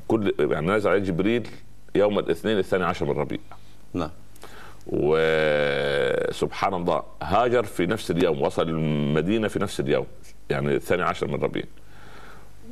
[0.08, 1.48] كل يعني نزل عليه جبريل
[1.96, 3.40] يوم الاثنين الثاني عشر من ربيع.
[3.94, 4.10] نعم.
[4.88, 10.06] وسبحان الله هاجر في نفس اليوم وصل المدينة في نفس اليوم
[10.50, 11.64] يعني الثاني عشر من ربيع.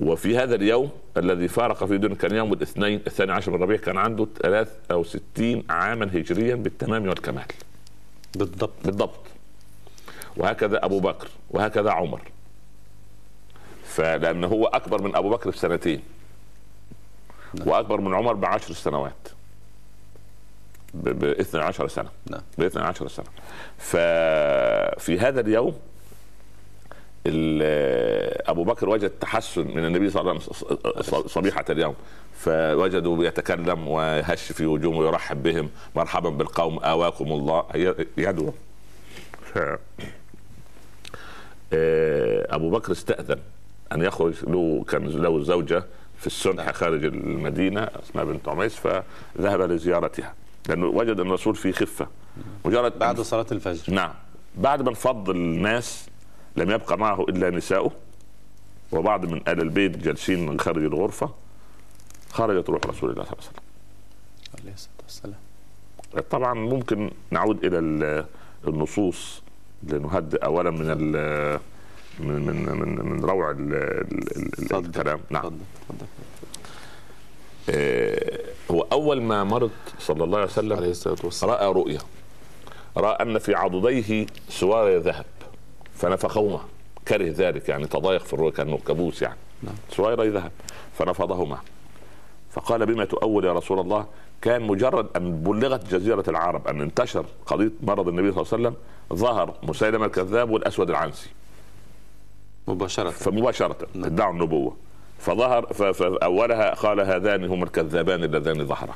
[0.02, 3.98] وفي هذا اليوم الذي فارق في دون كان يوم الاثنين الثاني عشر من ربيع كان
[3.98, 7.46] عنده 63 عاما هجريا بالتمام والكمال.
[8.36, 8.74] بالضبط.
[8.86, 9.20] بالضبط.
[10.38, 12.22] وهكذا أبو بكر وهكذا عمر.
[13.84, 16.02] فلان هو أكبر من أبو بكر بسنتين
[17.54, 17.68] نعم.
[17.68, 19.37] وأكبر من عمر بعشر سنوات.
[20.94, 22.10] ب 12 سنة.
[22.30, 22.42] نعم.
[22.58, 23.26] ب 12 سنة.
[23.78, 25.78] ففي هذا اليوم
[27.28, 30.42] ال- أبو بكر وجد تحسن من النبي صلى الله عليه
[31.00, 31.96] وسلم صبيحة اليوم.
[32.40, 37.64] فوجدوا بيتكلم ويهش في وجوههم ويرحب بهم مرحبا بالقوم آواكم الله.
[37.74, 38.54] هي يدعو.
[41.74, 43.40] آه، أبو بكر استأذن
[43.92, 45.84] أن يخرج له كان له زوجة
[46.20, 50.34] في السنح خارج المدينة اسمها بنت عميس فذهب لزيارتها.
[50.70, 52.08] لأنه وجد الرسول في خفة.
[52.66, 53.94] مجرد بعد صلاة الفجر.
[53.94, 54.14] نعم.
[54.56, 56.08] بعد ما انفض الناس
[56.56, 57.92] لم يبقى معه إلا نساؤه.
[58.92, 61.30] وبعض من ال البيت جالسين خارج الغرفة
[62.32, 63.64] خرجت روح رسول الله صلى الله عليه وسلم.
[64.62, 65.40] عليه الصلاة والسلام.
[66.30, 68.26] طبعا ممكن نعود إلى ال-
[68.68, 69.42] النصوص
[69.84, 71.60] لنهدئ اولا من ال
[72.20, 74.86] من من من, من روع ال ال ال اتفضل.
[74.86, 75.20] الكلام.
[75.30, 75.46] نعم.
[75.46, 75.58] اتفضل.
[75.90, 76.08] اتفضل.
[78.72, 81.54] هو أول ما مرض صلى الله عليه وسلم عليه الصلاة والسلام.
[81.54, 82.00] رأى رؤيا
[82.98, 85.26] رأى أن في عضديه سواري ذهب
[85.96, 86.60] فنفخهما.
[87.08, 89.38] كره ذلك يعني تضايق في الرؤيا كأنه كابوس يعني.
[89.64, 89.76] نعم.
[89.92, 90.52] سواري ذهب
[90.98, 91.58] فنفضهما.
[92.52, 94.06] فقال بما تؤول يا رسول الله
[94.42, 98.76] كان مجرد أن بلغت جزيرة العرب أن انتشر قضية مرض النبي صلى الله عليه وسلم
[99.14, 101.30] ظهر مسيلمه الكذاب والأسود العنسي.
[102.68, 103.10] مباشرة.
[103.10, 104.06] فمباشرة نعم.
[104.06, 104.76] ادعوا النبوة.
[105.20, 108.94] فظهر فأولها قال هذان هما الكذابان اللذان ظهرا.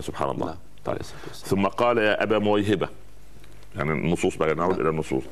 [0.00, 0.56] سبحان الله.
[0.84, 1.02] طيب.
[1.34, 2.88] ثم قال يا أبا مويهبة
[3.76, 4.80] يعني النصوص بقى نعود.
[4.80, 5.22] إلى النصوص.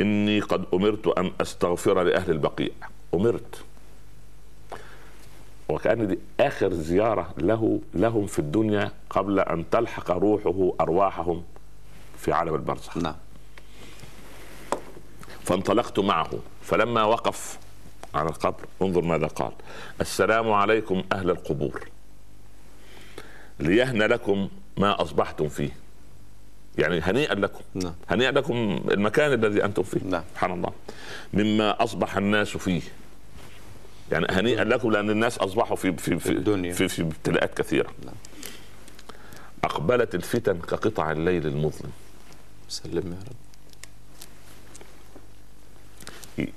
[0.00, 2.70] إني قد أمرت أن أستغفر لأهل البقيع.
[3.14, 3.64] أمرت.
[5.68, 11.42] وكأن دي آخر زيارة له لهم في الدنيا قبل أن تلحق روحه أرواحهم
[12.18, 12.96] في عالم البرزخ.
[12.96, 13.16] نعم.
[15.44, 16.30] فانطلقت معه.
[16.62, 17.58] فلما وقف
[18.14, 18.64] على القبر.
[18.82, 19.52] انظر ماذا قال.
[20.00, 21.88] السلام عليكم أهل القبور.
[23.60, 25.70] ليهن لكم ما أصبحتم فيه.
[26.78, 27.60] يعني هنيئا لكم.
[27.74, 27.94] نعم.
[28.08, 30.00] هنيئا لكم المكان الذي أنتم فيه.
[30.04, 30.22] نعم.
[30.32, 30.72] سبحان الله.
[31.34, 32.82] مما أصبح الناس فيه.
[34.12, 36.72] يعني هنيئا لكم لأن الناس أصبحوا في في في الدنيا.
[36.72, 37.90] في, في ابتلاءات كثيرة.
[38.04, 38.14] نعم.
[39.64, 41.90] أقبلت الفتن كقطع الليل المظلم.
[42.68, 43.49] سلم يا رب.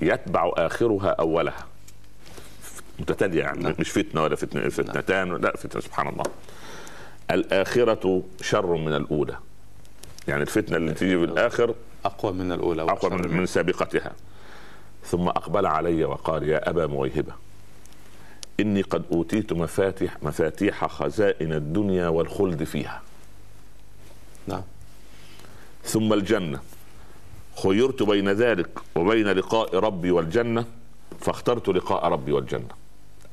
[0.01, 1.65] يتبع آخرها أولها.
[2.99, 3.75] متتالية يعني نعم.
[3.79, 6.23] مش فتنة ولا فتنة فتنتان لا فتنة سبحان الله.
[7.31, 9.37] الآخرة شر من الأولى.
[10.27, 14.11] يعني الفتنة اللي تيجي بالاخر أقوى من الأولى أقوى من, من سابقتها.
[15.05, 17.33] ثم أقبل علي وقال يا أبا مويهبة
[18.59, 23.01] إني قد أوتيت مفاتيح مفاتيح خزائن الدنيا والخلد فيها.
[24.47, 24.61] نعم.
[25.83, 26.59] ثم الجنة.
[27.55, 30.65] خيرت بين ذلك وبين لقاء ربي والجنة
[31.19, 32.67] فاخترت لقاء ربي والجنة.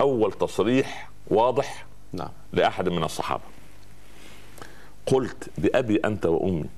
[0.01, 2.29] أول تصريح واضح نعم.
[2.53, 3.43] لأحد من الصحابة.
[5.07, 6.69] قلت بأبي أنت وأمي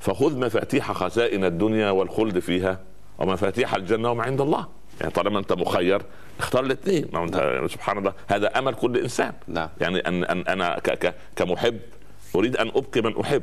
[0.00, 2.80] فخذ مفاتيح خزائن الدنيا والخلد فيها
[3.18, 4.66] ومفاتيح الجنة وما عند الله.
[5.00, 6.02] يعني طالما أنت مخير
[6.38, 7.08] اختار الاثنين.
[7.12, 9.32] ما أنت سبحان الله هذا أمل كل إنسان.
[9.48, 9.68] نعم.
[9.80, 10.80] يعني ان ان أنا
[11.36, 11.80] كمحب
[12.36, 13.42] أريد أن أبقي من أحب.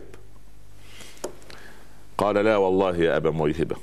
[2.22, 3.76] قال لا والله يا أبا مويهبة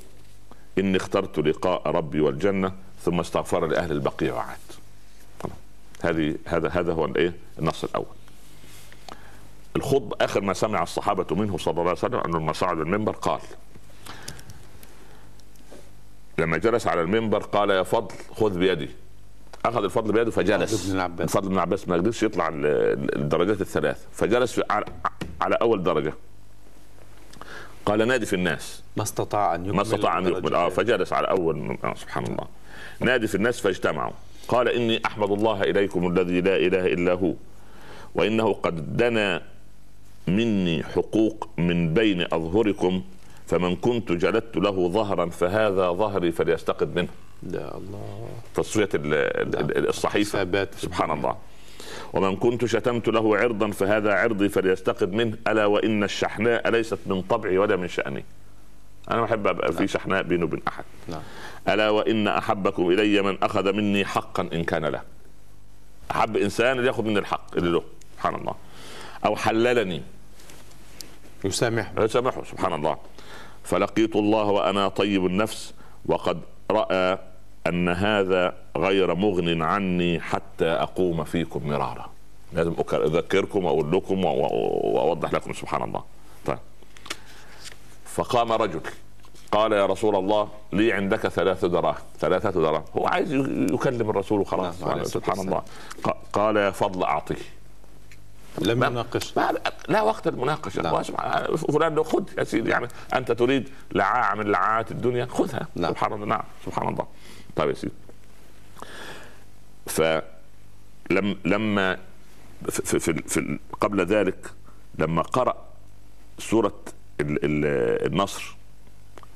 [0.77, 2.71] إني اخترت لقاء ربي والجنة
[3.01, 4.57] ثم استغفر لأهل البقيع وعاد.
[6.01, 8.05] هذه هذا هذا هو الإيه؟ النص الأول.
[9.75, 13.39] الخطبه آخر ما سمع الصحابة منه صلى الله عليه وسلم أنه لما صعد المنبر قال
[16.37, 18.89] لما جلس على المنبر قال يا فضل خذ بيدي.
[19.65, 20.73] أخذ الفضل بيده فجلس.
[20.95, 21.87] الفضل بن عباس.
[21.87, 24.61] ما قدرش يطلع ال- ال- الدرجات الثلاث فجلس
[25.41, 26.13] على أول درجة.
[27.89, 28.83] قال نادي في الناس.
[28.97, 30.69] ما استطاع أن يكمل ما استطاع أن يقبل آه.
[30.69, 32.47] فجلس على أول آه سبحان الله.
[32.99, 34.11] نادي في الناس فاجتمعوا.
[34.47, 37.33] قال إني أحمد الله إليكم الذي لا إله إلا هو
[38.15, 39.41] وإنه قد دنا
[40.27, 43.01] مني حقوق من بين أظهركم
[43.47, 47.07] فمن كنت جلدت له ظهرا فهذا ظهري فليستقد منه.
[47.53, 48.27] يا الله.
[48.55, 50.67] تصفية ال- ال- ال- الصحيفة.
[50.77, 51.11] سبحان.
[51.11, 51.35] الله.
[52.13, 55.37] ومن كنت شتمت له عرضا فهذا عرضي فليستقد منه.
[55.47, 58.25] ألا وإن الشحناء ليست من طبعي ولا من شأني.
[59.11, 60.83] أنا بحب أبقى في شحناء بيني وبين أحد.
[61.07, 61.21] نعم.
[61.69, 65.01] ألا وإن أحبكم إلي من أخذ مني حقا إن كان له.
[66.11, 67.83] أحب إنسان اللي يأخذ مني الحق اللي له.
[68.15, 68.55] سبحان الله.
[69.25, 70.01] أو حللني.
[71.43, 72.07] يسامحه.
[72.07, 72.97] سامحه سبحان الله.
[73.63, 75.73] فلقيت الله وأنا طيب النفس
[76.05, 76.41] وقد
[76.71, 77.19] رأى
[77.67, 82.09] أن هذا غير مغن عني حتى أقوم فيكم مرارا.
[82.53, 86.03] لازم أذكركم وأقول لكم وأوضح لكم سبحان الله.
[86.45, 86.59] طيب.
[88.05, 88.81] فقام رجل.
[89.51, 91.95] قال يا رسول الله لي عندك ثلاث دراهم.
[92.19, 92.83] ثلاثة دراهم.
[92.97, 93.33] هو عايز
[93.73, 95.61] يكلم الرسول وخلاص نعم، عليه الصلاة سبحان الله.
[96.33, 97.35] قال يا فضل أعطيه.
[98.61, 99.33] لم يناقش.
[99.87, 100.81] لا وقت المناقشة.
[100.81, 101.03] نعم.
[101.55, 105.67] فلان لو خذ يا سيدي يعني أنت تريد لعاعه من لعاعات الدنيا خذها.
[105.75, 105.91] نعم.
[105.91, 106.25] سبحان الله.
[106.25, 107.05] نعم سبحان الله.
[107.55, 107.93] طيب يا سيدي.
[109.87, 111.97] فلم لما
[112.69, 114.51] في, في, في قبل ذلك
[114.99, 115.57] لما قرأ
[116.39, 116.75] سورة
[117.21, 118.55] ال- ال- النصر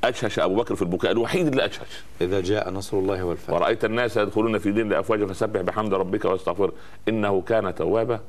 [0.03, 1.79] أجهش أبو بكر في البكاء الوحيد اللي أجهش
[2.21, 3.49] إذا جاء نصر الله والفتح.
[3.53, 6.71] ورأيت الناس يدخلون في دين الأفواج فسبح بحمد ربك واستغفر
[7.09, 8.19] إنه كان توابا.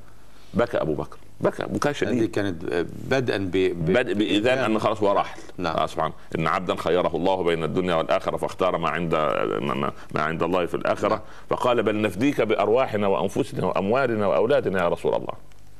[0.56, 1.16] بكى أبو بكر.
[1.40, 2.30] بكى بكاء شديد.
[2.30, 2.64] كانت
[3.10, 3.50] بدءا ب...
[3.50, 3.92] ب...
[3.92, 5.76] بدء بإذان أن خلاص هو راحل نعم.
[5.76, 6.12] آه سبحان.
[6.38, 9.14] إن عبدا خيره الله بين الدنيا والآخرة فاختار ما عند
[10.14, 11.08] ما عند الله في الآخرة.
[11.08, 11.20] نعم.
[11.50, 15.34] فقال بل نفديك بأرواحنا وأنفسنا وأموالنا وأولادنا يا رسول الله.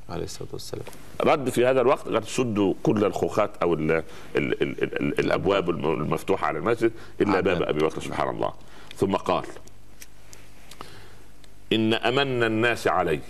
[0.09, 0.85] عليه الصلاة والسلام.
[1.21, 4.03] رد في هذا الوقت قال سدوا كل الخوخات أو ال ال
[4.37, 7.41] ال ال ال الأبواب الم- المفتوحة على المسجد إلا.
[7.41, 8.53] باب أبي بكر سبحان الله.
[8.97, 9.45] ثم قال
[11.73, 13.21] إن أمن الناس علي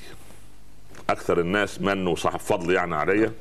[1.10, 3.32] أكثر الناس من وصاحب فضل يعني علي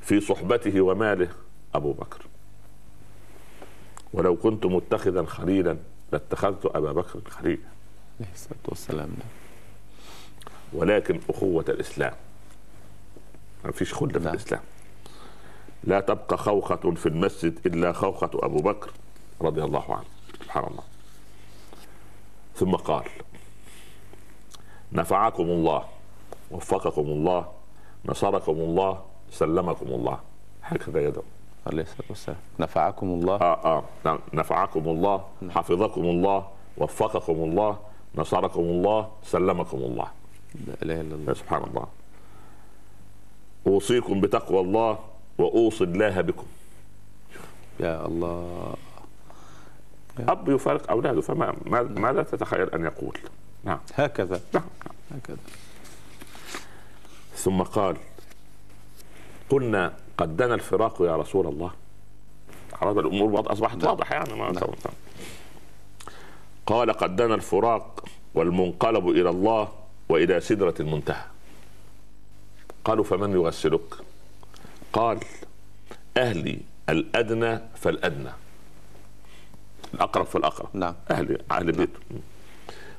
[0.00, 1.28] في صحبته وماله
[1.74, 2.26] أبو بكر
[4.12, 5.76] ولو كنت متخذا خليلا
[6.12, 7.62] لاتخذت أبا بكر خليلا
[8.20, 9.10] عليه الصلاة والسلام.
[10.72, 12.12] ولكن أخوة الإسلام
[13.64, 14.34] ما فيش خلة في نعم.
[14.34, 14.60] الإسلام
[15.84, 18.90] لا تبقى خوخة في المسجد إلا خوخة أبو بكر
[19.40, 20.04] رضي الله عنه
[20.42, 20.82] سبحان الله
[22.56, 23.04] ثم قال
[24.92, 25.84] نفعكم الله
[26.50, 27.46] وفقكم الله
[28.06, 30.18] نصركم الله سلمكم الله
[30.62, 31.22] هكذا يدعو.
[31.66, 32.38] عليه الصلاة والسلام.
[32.60, 33.82] نفعكم الله آه آه.
[34.04, 34.18] نعم.
[34.34, 37.78] نفعكم الله حفظكم الله وفقكم الله
[38.14, 40.08] نصركم الله سلمكم الله
[40.66, 41.28] لا إله إلا الله.
[41.28, 41.86] يا سبحان الله.
[43.66, 44.98] أوصيكم بتقوى الله
[45.38, 46.46] وأوصي الله بكم.
[47.80, 48.74] يا الله.
[50.28, 53.18] أب يفارق أولاده فما ما- ماذا تتخيل أن يقول؟
[53.64, 53.78] نعم.
[53.94, 54.40] هكذا.
[54.54, 54.64] نعم.
[55.14, 55.36] هكذا.
[57.40, 57.96] ثم قال
[59.50, 61.70] قلنا قد دنا الفراق يا رسول الله.
[62.72, 64.64] خلاص الأمور بعض أصبحت واضحة يعني ما نعم.
[66.66, 69.68] قال قد دنا الفراق والمنقلب إلى الله
[70.08, 71.24] وإلى سدرة المنتهى.
[72.84, 73.94] قالوا فمن يغسلك؟
[74.92, 75.20] قال
[76.16, 78.30] أهلي الأدنى فالأدنى.
[79.94, 80.68] الأقرب فالأقرب.
[80.72, 80.94] نعم.
[81.10, 81.90] أهل أهل بيت.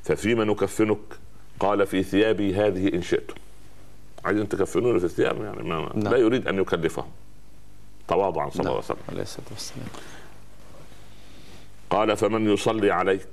[0.04, 0.98] ففيما نكفنك؟
[1.60, 3.36] قال في ثيابي هذه إن شئتم.
[4.26, 6.14] عايزين تكفنوني في الثياب يعني ما نعم.
[6.14, 7.06] لا يريد أن يكلفهم.
[8.08, 8.98] تواضعا صلى الله عليه وسلم.
[9.10, 9.88] عليه الصلاة والسلام.
[11.90, 13.28] قال فمن يصلي عليك؟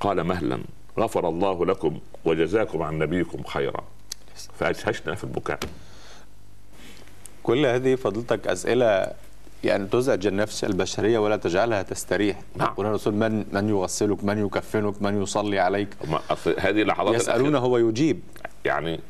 [0.00, 0.62] قال مهلا.
[0.98, 3.84] غفر الله لكم وجزاكم عن نبيكم خيرا.
[4.58, 5.58] فأجهشنا في البكاء.
[7.42, 9.12] كل هذه فضلتك أسئلة
[9.64, 12.40] يعني تزعج النفس البشرية ولا تجعلها تستريح.
[12.56, 12.68] نعم.
[12.72, 15.88] يقول الرسول من من يغسلك؟ من يكفنك؟ من يصلي عليك؟
[16.58, 18.20] هذه لحظات يسألونه هو يجيب.
[18.64, 19.00] يعني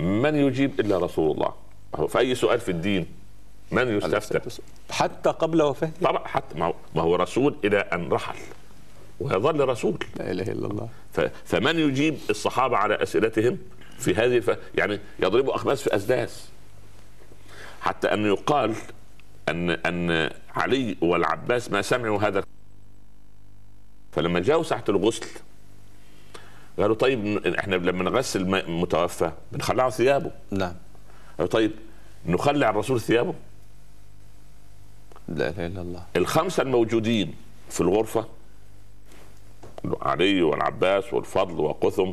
[0.00, 1.52] من يجيب إلا رسول الله؟
[1.96, 3.06] هو في أي سؤال في الدين؟
[3.70, 4.40] من يستفتى.
[4.90, 8.34] حتى قبل وفاته طبعا حتى ما هو, رسول إلى أن رحل.
[9.20, 9.98] ويظل رسول.
[10.16, 10.88] لا إله إلا الله.
[11.12, 13.58] ف- فمن يجيب الصحابة على أسئلتهم
[13.98, 14.58] في هذه الف...
[14.74, 16.48] يعني يضربوا أخماس في أسداس.
[17.80, 18.74] حتى أن يقال
[19.48, 22.42] ان أن علي والعباس ما سمعوا هذا.
[24.12, 25.26] فلما جاءوا ساعة الغسل
[26.80, 30.30] قالوا طيب إحنا لما نغسل متوفى بنخلعه ثيابه.
[30.50, 30.74] نعم.
[31.38, 31.72] قالوا طيب
[32.26, 33.34] نخلع الرسول ثيابه؟
[35.28, 36.04] لا إله إلا الله.
[36.16, 37.34] الخمسة الموجودين
[37.70, 38.26] في الغرفة
[40.02, 42.12] علي والعباس والفضل وقثم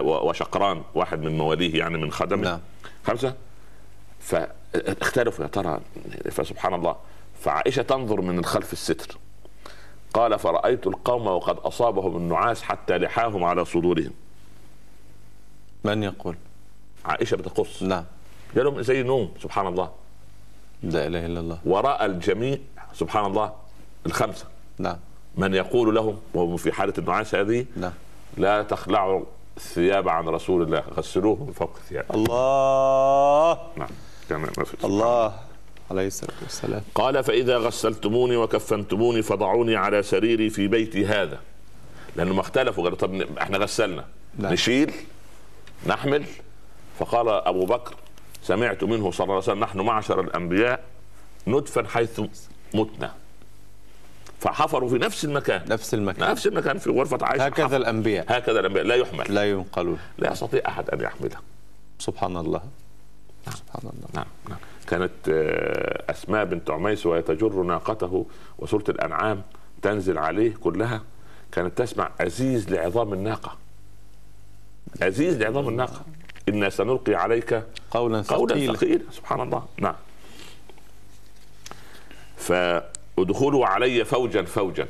[0.00, 2.42] وشقران واحد من مواليه يعني من خدمة.
[2.42, 2.60] نعم.
[3.04, 3.34] خمسة؟
[4.20, 5.80] فاختلفوا يا ترى
[6.30, 6.96] فسبحان الله.
[7.40, 9.18] فعائشة تنظر من الخلف الستر.
[10.14, 14.12] قال فرأيت القوم وقد أصابهم النعاس حتى لحاهم على صدورهم.
[15.84, 16.36] من يقول؟
[17.04, 18.04] عائشة بتقص نعم
[18.54, 19.90] جالهم زي نوم سبحان الله.
[20.82, 21.58] لا إله إلا الله.
[21.64, 22.58] ورأى الجميع
[22.94, 23.52] سبحان الله
[24.06, 24.46] الخمسة.
[24.78, 24.96] نعم
[25.36, 27.92] من يقول لهم وهم في حالة النعاس هذه نعم
[28.36, 29.24] لا تخلعوا
[29.56, 32.04] الثياب عن رسول الله غسلوه من فوق الثياب.
[32.14, 33.58] الله.
[33.76, 33.88] نعم
[34.28, 34.84] كان ما في.
[34.84, 35.43] الله.
[35.90, 36.82] عليه الصلاة والسلام.
[36.94, 41.40] قال فإذا غسلتموني وكفنتموني فضعوني على سريري في بيتي هذا.
[42.16, 42.84] لأنهم اختلفوا.
[42.84, 44.04] قالوا طب إحنا غسلنا.
[44.38, 44.52] نعم.
[44.52, 44.92] نشيل
[45.86, 46.24] نحمل.
[46.98, 47.94] فقال أبو بكر
[48.42, 50.84] سمعت منه صلى الله عليه وسلم نحن معشر الأنبياء
[51.46, 52.20] ندفن حيث
[52.74, 53.14] متنا.
[54.40, 55.64] فحفروا في نفس المكان.
[55.68, 56.30] نفس المكان.
[56.30, 57.46] نفس المكان في غرفة عائشة.
[57.46, 57.76] هكذا حفر.
[57.76, 58.24] الأنبياء.
[58.28, 58.84] هكذا الأنبياء.
[58.84, 59.34] لا يحمل.
[59.34, 59.98] لا ينقلون.
[60.18, 61.36] لا يستطيع أحد أن يحمله.
[61.98, 62.62] سبحان الله.
[63.46, 64.08] سبحان الله.
[64.14, 64.26] نعم.
[64.48, 64.58] نعم.
[64.84, 68.26] كانت آه، أسماء بنت عميس وهي تجر ناقته
[68.58, 69.42] وسوره الأنعام
[69.82, 71.02] تنزل عليه كلها.
[71.52, 73.56] كانت تسمع أزيز لعظام الناقة.
[75.02, 76.02] أزيز لعظام الناقة.
[76.48, 78.76] إنا سنلقي عليك قولا قولا ثقيلا.
[78.76, 79.04] ثقيلا.
[79.10, 79.66] سبحان الله.
[79.78, 79.94] نعم.
[82.36, 84.86] فادخلوا علي فوجا فوجا.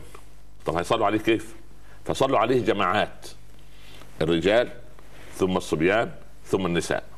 [0.67, 1.55] طب هيصلوا عليه كيف؟
[2.05, 3.27] فصلوا عليه جماعات.
[4.23, 4.69] الرجال
[5.35, 6.11] ثم الصبيان
[6.47, 7.14] ثم النساء.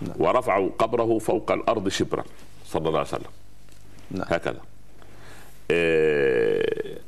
[0.00, 0.16] نعم.
[0.18, 2.24] ورفعوا قبره فوق الأرض شبرا
[2.66, 3.30] صلى الله عليه وسلم.
[4.10, 4.26] نعم.
[4.28, 4.60] هكذا.
[5.70, 6.98] إيه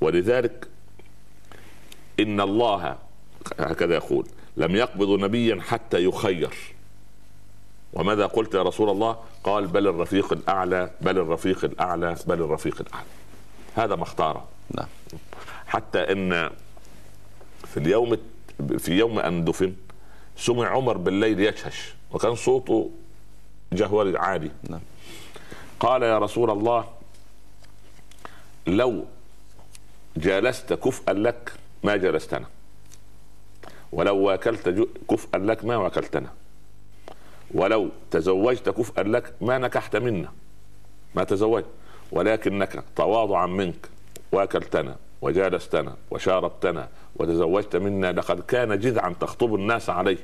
[0.00, 0.68] ولذلك
[2.20, 2.96] إن الله
[3.58, 4.26] هكذا يقول
[4.56, 6.54] لم يقبض نبيا حتى يخير.
[7.92, 13.06] وماذا قلت يا رسول الله؟ قال بل الرفيق الأعلى بل الرفيق الأعلى بل الرفيق الأعلى.
[13.76, 14.48] هذا ما اختاره.
[14.70, 14.88] نعم.
[15.66, 16.50] حتى إن
[17.66, 18.16] في اليوم
[18.78, 19.74] في يوم ان دفن
[20.36, 22.90] سمع عمر بالليل يشهش وكان صوته
[23.72, 24.50] جهوري عالي.
[24.68, 24.80] نعم.
[25.80, 26.84] قال يا رسول الله
[28.66, 29.04] لو
[30.16, 32.46] جالست كفءا لك ما جلستنا
[33.92, 36.32] ولو واكلت كفءا لك ما واكلتنا
[37.54, 40.32] ولو تزوجت كفءا لك ما نكحت منا
[41.14, 41.66] ما تزوجت
[42.12, 43.88] ولكنك تواضعا منك
[44.32, 50.18] واكلتنا وجالستنا وشاربتنا وتزوجت منا لقد كان جذعا تخطب الناس عليه.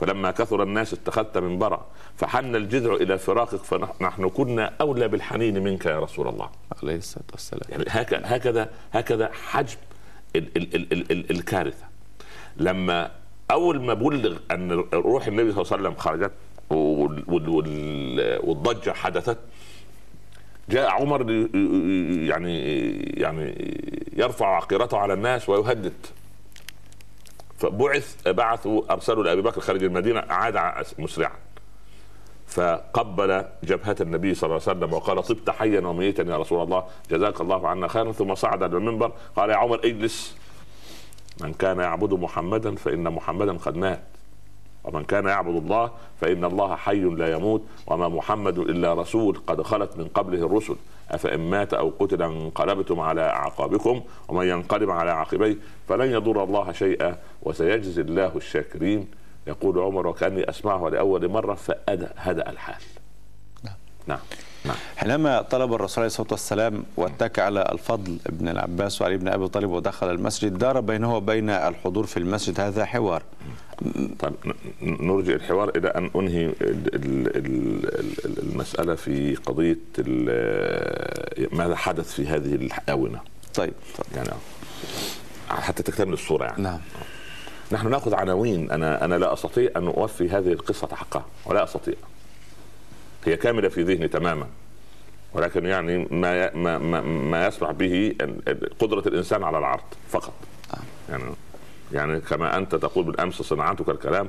[0.00, 6.00] فلما كثر الناس اتخذت منبرا فحن الجذع إلى فراقك فنحن كنا أولى بالحنين منك يا
[6.00, 6.50] رسول الله.
[6.82, 7.62] عليه الصلاة والسلام.
[7.70, 7.84] يعني
[8.24, 9.76] هكذا هكذا حجم
[10.36, 11.84] ال ال ال ال ال الكارثة.
[12.56, 13.10] لما
[13.50, 16.32] أول ما بلغ أن روح النبي صلى الله عليه وسلم خرجت
[16.70, 19.38] وال- وال- وال- والضجة حدثت
[20.70, 21.30] جاء عمر
[22.30, 22.58] يعني
[23.16, 23.74] يعني
[24.16, 25.92] يرفع عقيرته على الناس ويهدد.
[27.58, 31.36] فبعث بعثوا أرسلوا لأبي بكر خارج المدينة عاد مسرعا.
[32.46, 37.40] فقبل جبهة النبي صلى الله عليه وسلم وقال طبت حيا وميتا يا رسول الله جزاك
[37.40, 38.12] الله عنا خيرا.
[38.12, 40.36] ثم صعد على المنبر قال يا عمر اجلس.
[41.40, 44.02] من كان يعبد محمدا فإن محمدا قد مات.
[44.88, 49.96] ومن كان يعبد الله فإن الله حي لا يموت وما محمد إلا رسول قد خلت
[49.96, 50.76] من قبله الرسل.
[51.10, 55.56] أفإن مات أو قتل انقلبتم على أعقابكم ومن ينقلب على عقبيه
[55.88, 59.08] فلن يضر الله شيئا وسيجزي الله الشاكرين.
[59.46, 62.82] يقول عمر وكأني أسمعه لأول مرة فأدى هدأ الحال.
[63.64, 63.74] نعم.
[64.06, 64.18] نعم.
[64.64, 64.76] نعم.
[64.96, 69.70] حينما طلب الرسول عليه الصلاة والسلام واتكى على الفضل بن العباس وعلي بن أبي طالب
[69.70, 72.60] ودخل المسجد دار بينه وبين الحضور في المسجد.
[72.60, 73.22] هذا حوار.
[74.18, 74.34] طيب
[74.82, 76.54] نرجع الحوار إلى أن أنهي ال-
[76.94, 79.78] ال- ال- ال- المسألة في قضية
[81.52, 83.20] ماذا حدث في هذه الآونة.
[83.54, 83.72] طيب.
[84.16, 84.28] يعني
[85.48, 86.62] حتى تكتمل الصورة يعني.
[86.62, 86.78] نعم.
[87.72, 88.70] نحن نأخذ عناوين.
[88.70, 91.94] أنا أنا لا أستطيع أن أوفي هذه القصة حقها ولا أستطيع.
[93.26, 94.46] هي كاملة في ذهني تماما.
[95.34, 98.14] ولكن يعني ما ما ما, ما يسمح به
[98.78, 100.32] قدرة الإنسان على العرض فقط.
[101.08, 101.24] يعني
[101.92, 104.28] يعني كما أنت تقول بالأمس صناعتك الكلام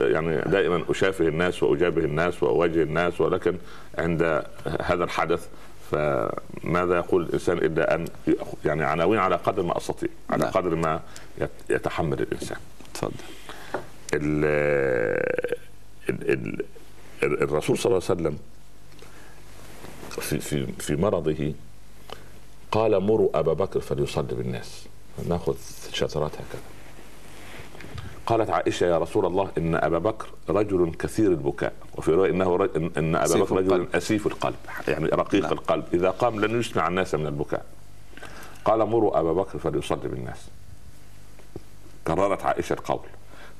[0.00, 3.56] يعني دائما أشافه الناس وأجابه الناس وأواجه الناس ولكن
[3.98, 4.42] عند
[4.80, 5.48] هذا الحدث
[5.90, 8.04] فماذا يقول الإنسان إلا أن
[8.64, 10.52] يعني عناوين على قدر ما أستطيع على نعم.
[10.52, 11.00] قدر ما
[11.40, 12.58] يت- يتحمل الإنسان.
[12.92, 13.12] اتفضل
[14.14, 14.44] ال
[16.08, 16.64] ال ال ال-
[17.22, 18.38] الرسول صلى الله عليه وسلم
[20.10, 21.52] في في في مرضه
[22.70, 24.86] قال مروا أبا بكر فليصلي بالناس.
[25.28, 25.56] نأخذ
[25.92, 26.62] شذرات هكذا.
[28.26, 33.14] قالت عائشة يا رسول الله إن أبا بكر رجل كثير البكاء وفي رجل إن, إن
[33.14, 33.96] أبا أسيف بكر رجل القلب.
[33.96, 34.56] أسيف القلب
[34.88, 35.52] يعني رقيق نعم.
[35.52, 35.84] القلب.
[35.94, 37.66] إذا قام لن يسمع الناس من البكاء.
[38.64, 40.38] قال مروا أبا بكر فليصلي بالناس.
[42.06, 43.00] كررت عائشة القول.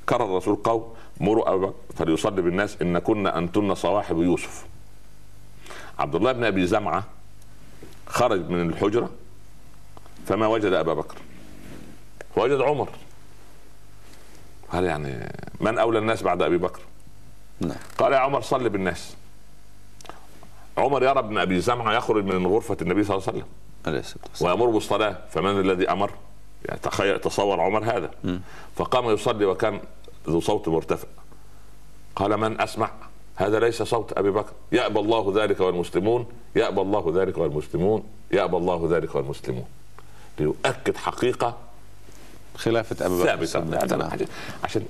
[0.09, 0.83] كرر الرسول قول
[1.21, 4.67] مروا أبا بكر فليصلي بالناس إن كنا أنتن صواحب يوسف.
[5.99, 7.05] عبد الله بن أبي زمعة
[8.07, 9.11] خرج من الحجرة
[10.27, 11.17] فما وجد أبا بكر.
[12.37, 12.89] وجد عمر.
[14.73, 16.81] قال يعني من أولى الناس بعد أبي بكر؟
[17.61, 17.79] نعم.
[17.99, 19.17] قال يا عمر صل بالناس.
[20.79, 23.51] عمر يرى ابن أبي زمعة يخرج من غرفة النبي صلى الله عليه وسلم.
[23.87, 24.61] عليه الصلاة والسلام.
[24.61, 25.19] ويامر بالصلاة.
[25.31, 26.11] فمن الذي أمر؟
[26.65, 28.11] يعني تخيل تصور عمر هذا.
[28.77, 29.81] فقام يصلي وكان
[30.29, 31.09] ذو صوت مرتفع.
[32.17, 32.91] قال من أسمع؟
[33.37, 34.53] هذا ليس صوت أبي بكر.
[34.73, 36.27] يأبى الله ذلك والمسلمون.
[36.57, 38.03] يأبى الله ذلك والمسلمون.
[38.33, 39.65] يأبى الله ذلك والمسلمون.
[40.39, 41.57] ليؤكد حقيقة
[42.57, 44.19] خلافة أبي بكر نعم.
[44.65, 44.87] عشان-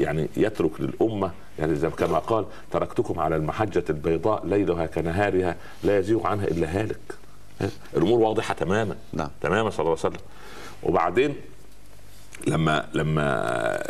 [0.00, 1.30] يعني يترك للأمة.
[1.58, 7.00] يعني كما قال تركتكم على المحجة البيضاء ليلها كنهارها لا يزيغ عنها إلا هالك.
[7.96, 8.96] الأمور واضحة تماما.
[9.12, 9.28] نعم.
[9.40, 10.26] تماما صلى الله عليه وسلم.
[10.82, 11.36] وبعدين
[12.46, 13.82] لما لما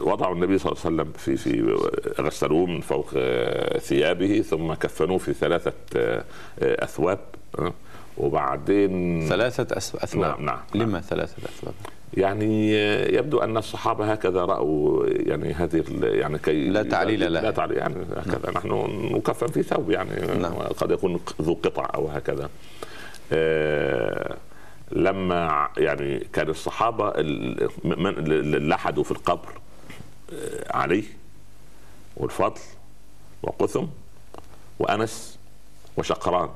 [0.00, 1.78] وضعوا النبي صلى الله عليه وسلم في في
[2.20, 3.10] غسلوه من فوق
[3.78, 5.72] ثيابه ثم كفنوه في ثلاثة
[6.62, 7.18] أثواب
[8.18, 10.58] وبعدين ثلاثة أثواب؟ نعم، نعم.
[10.74, 11.74] لما ثلاثة أثواب؟
[12.14, 12.72] يعني
[13.14, 17.42] يبدو أن الصحابة هكذا رأوا يعني هذه يعني كي لا تعليل لها.
[17.42, 18.68] لا تعليل يعني هكذا نحن
[19.12, 20.52] نكفن في ثوب يعني نعم.
[20.52, 22.48] قد يكون ذو قطع أو هكذا.
[23.32, 24.36] آه،
[24.92, 29.48] لما يعني كان الصحابة اللي لحدوا في القبر
[30.32, 31.04] آه، علي
[32.16, 32.60] والفضل
[33.42, 33.84] وقثم
[34.78, 35.38] وأنس
[35.96, 36.48] وشقران.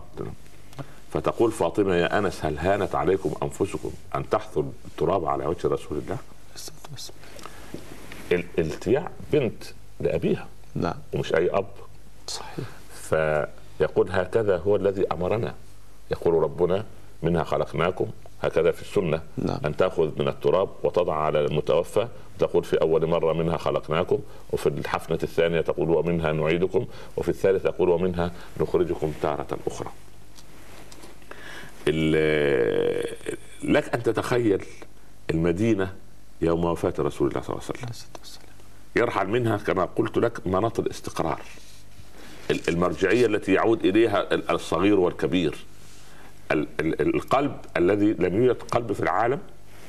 [1.12, 6.18] فتقول فاطمة يا أنس هل هانت عليكم أنفسكم أن تحثوا التراب على وجه رسول الله؟
[8.32, 9.64] ال- التياع بنت
[10.00, 10.94] لأبيها نعم.
[11.14, 11.66] ومش أي أب.
[12.28, 12.66] صحيح.
[13.02, 15.54] فيقول هكذا هو الذي أمرنا.
[16.10, 16.84] يقول ربنا
[17.22, 18.06] منها خلقناكم
[18.42, 19.22] هكذا في السنة.
[19.38, 19.58] نعم.
[19.64, 22.08] أن تأخذ من التراب وتضع على المتوفى.
[22.38, 24.18] تقول في أول مرة منها خلقناكم
[24.52, 29.88] وفي الحفنة الثانية تقول ومنها نعيدكم وفي الثالثه تقول ومنها نخرجكم تارة أخرى.
[31.88, 33.16] ال-
[33.62, 34.64] لك أن تتخيل
[35.30, 35.92] المدينة
[36.42, 38.40] يوم وفاة رسول الله صلى الله عليه وسلم.
[38.96, 41.40] يرحل منها كما قلت لك مناط الاستقرار.
[42.50, 45.48] ال- المرجعية التي يعود إليها ال- الصغير والكبير.
[45.50, 45.75] ال- ال-
[46.52, 49.38] القلب الذي لم يوجد قلب في العالم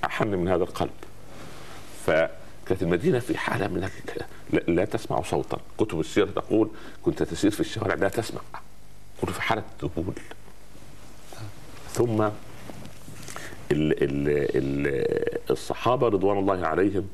[0.05, 0.89] أحن من هذا القلب.
[2.05, 3.89] فكانت المدينة في حالة من
[4.67, 5.57] لا, تسمع صوتا.
[5.77, 6.69] كتب السيرة تقول
[7.03, 8.41] كنت تسير في الشوارع لا تسمع.
[9.21, 10.13] كنت في حالة ذهول
[11.93, 12.31] ثم ال
[13.71, 17.07] ال ال الصحابة رضوان الله عليهم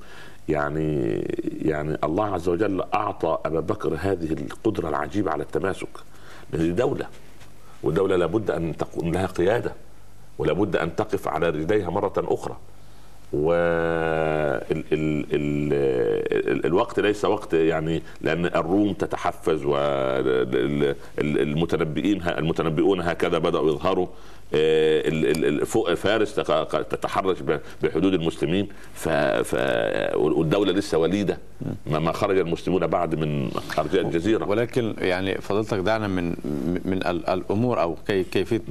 [0.50, 1.20] يعني
[1.62, 5.88] يعني الله عز وجل أعطى أبا بكر هذه القدرة العجيبة على التماسك.
[6.54, 6.84] لأن دي
[7.84, 9.74] دوله والدولة لابد أن تكون لها قيادة
[10.38, 12.58] ولابد أن تقف على رجليها مرة أخرى.
[13.34, 13.54] و
[14.72, 15.74] ال ال ال
[16.52, 19.66] ال الوقت ليس وقت يعني لأن الروم تتحفز
[21.18, 24.08] والمتنبئين المتنبئون هكذا بدأوا يظهروا.
[25.66, 26.36] فوق فارس
[26.90, 27.38] تتحرش
[27.84, 28.68] بحدود المسلمين.
[28.94, 29.56] ف ف
[30.16, 31.38] والدولة لسه وليدة.
[31.86, 34.46] ما خرج المسلمون بعد من أرجاء الجزيرة.
[34.46, 36.30] ولكن يعني فضلتك دعنا من
[36.86, 38.62] من ال- الأمور أو كي كيفيه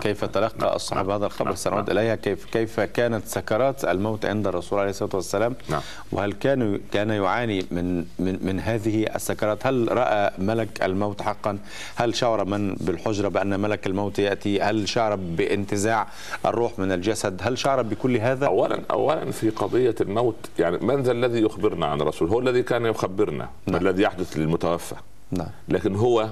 [0.00, 1.56] كيف تلقى الصحابه هذا الخبر نعم.
[1.56, 5.80] سنعود إليها؟ كيف كيف كانت سكرات الموت عند الرسول عليه الصلاة والسلام؟ نعم.
[6.12, 11.58] وهل كان كان يعاني من من من هذه السكرات؟ هل رأى ملك الموت حقا؟
[11.96, 16.06] هل شعر من بالحجرة بأن ملك الموت يأتي؟ هل شعر بانتزاع
[16.46, 21.12] الروح من الجسد؟ هل شعر بكل هذا؟ اولا اولا في قضية الموت يعني من ذا
[21.12, 23.80] الذي يخبرنا عن الرسول؟ هو الذي كان يخبرنا نعم.
[23.80, 24.94] الذي يحدث للمتوفى.
[25.30, 25.48] نعم.
[25.68, 26.28] لكن هو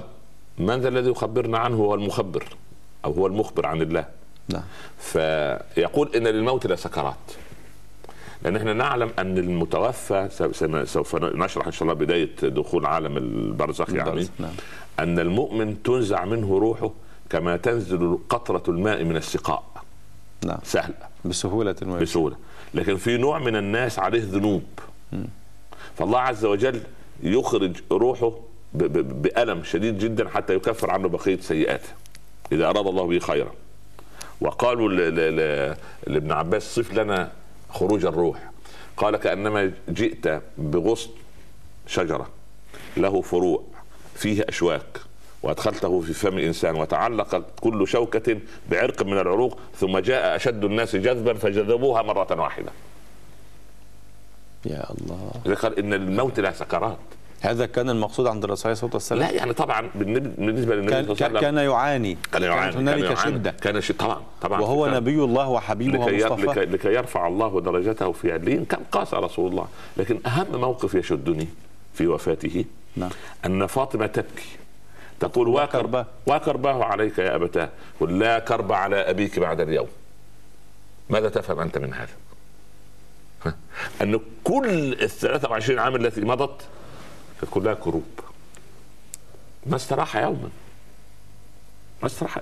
[0.57, 2.43] من ذا الذي يخبرنا عنه؟ هو المخبر
[3.05, 4.05] أو هو المخبر عن الله.
[4.49, 4.63] نعم.
[4.99, 7.15] فيقول إن للموت لسكرات.
[8.43, 10.27] لأن إحنا نعلم أن المتوفى
[10.85, 14.51] سوف نشرح إن شاء الله بداية دخول عالم البرزخ يعني نعم.
[14.99, 16.91] أن المؤمن تنزع منه روحه
[17.33, 19.63] كما تنزل قطرة الماء من السقاء.
[20.45, 20.57] نعم.
[20.63, 20.95] سهلة.
[21.25, 21.99] بسهولة ويسر.
[22.01, 22.35] بسهولة.
[22.73, 24.63] لكن في نوع من الناس عليه ذنوب.
[25.97, 26.81] فالله عز وجل
[27.23, 28.29] يخرج روحه
[28.73, 31.89] ب- ب- بألم شديد جدا حتى يكفر عنه بقية سيئاته.
[32.51, 33.51] إذا أراد الله به خيرا.
[34.41, 34.89] وقالوا
[36.07, 37.31] لابن عباس صف لنا
[37.69, 38.51] خروج الروح.
[38.97, 41.09] قال كأنما جئت بغصن
[41.87, 42.29] شجرة.
[42.97, 43.63] له فروع.
[44.15, 44.99] فيه أشواك.
[45.43, 48.37] وأدخلته في فم إنسان وتعلق كل شوكة
[48.71, 52.71] بعرق من العروق ثم جاء أشد الناس جذبا فجذبوها مرة واحدة.
[54.65, 55.55] يا الله.
[55.55, 56.97] قال إن الموت له سكرات.
[57.41, 61.27] هذا كان المقصود عند الرسول عليه الصلاة والسلام؟ لا يعني طبعا بالنسبة للنبي كان صلى
[61.27, 62.17] الله عليه كان وسلم يعاني.
[62.33, 63.35] كان يعاني كانت هنالك كان يعاني.
[63.35, 63.51] شدة.
[63.51, 66.65] كان شيء طبعا طبعا وهو كان- نبي الله وحبيبه لكي, لكي, ومصطفى.
[66.65, 69.67] لكي يرفع الله درجته في عليين كان قاس رسول الله.
[69.97, 71.47] لكن أهم موقف يشدني
[71.93, 72.65] في وفاته
[72.95, 73.09] نعم.
[73.45, 74.49] أن فاطمة تبكي.
[75.19, 77.69] تقول وا كرباه عليك يا أبتاه.
[77.99, 79.87] قل لا كرب على أبيك بعد اليوم.
[81.09, 82.13] ماذا تفهم أنت من هذا؟
[84.01, 86.61] أن كل ال 23 عام التي مضت
[87.51, 88.19] كلها كروب.
[89.65, 90.49] ما استراح يوما.
[92.01, 92.39] ما استراح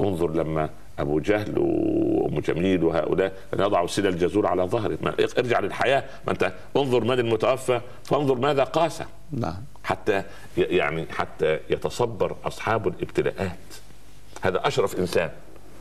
[0.00, 4.98] انظر لما أبو جهل وأم جميل وهؤلاء يضعوا سلى الجزور على ظهره
[5.38, 6.04] ارجع للحياة.
[6.26, 9.02] ما أنت انظر من المتوفى فانظر ماذا قاسى.
[9.32, 9.64] نعم.
[9.84, 10.22] حتى
[10.56, 13.58] يعني حتى يتصبر أصحاب الابتلاءات.
[14.42, 15.30] هذا أشرف إنسان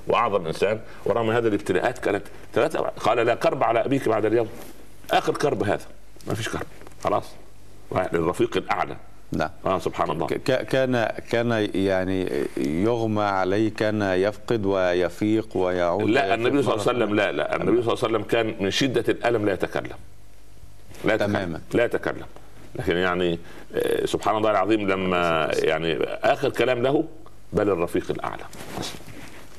[0.07, 2.23] وأعظم إنسان ورغم هذه الابتلاءات كانت
[2.53, 4.49] ثلاثة قال لا كرب على أبيك بعد اليوم.
[5.11, 5.85] آخر كرب هذا.
[6.27, 6.67] ما فيش كرب.
[7.03, 7.25] خلاص.
[8.13, 8.95] للرفيق الأعلى.
[9.31, 9.49] نعم.
[9.65, 10.27] آه سبحان الله.
[10.27, 17.15] كان كان يعني يغمى عليه كان يفقد ويفيق ويعود لا النبي صلى الله عليه وسلم
[17.15, 19.97] لا لا النبي صلى الله عليه وسلم كان من شدة الألم لا يتكلم.
[21.05, 21.33] لا يتكلم.
[21.33, 21.61] تماما.
[21.73, 22.25] لا يتكلم.
[22.75, 23.39] لكن يعني
[23.75, 27.03] آه، سبحان الله العظيم لما يعني آخر كلام له
[27.53, 28.43] بل الرفيق الأعلى.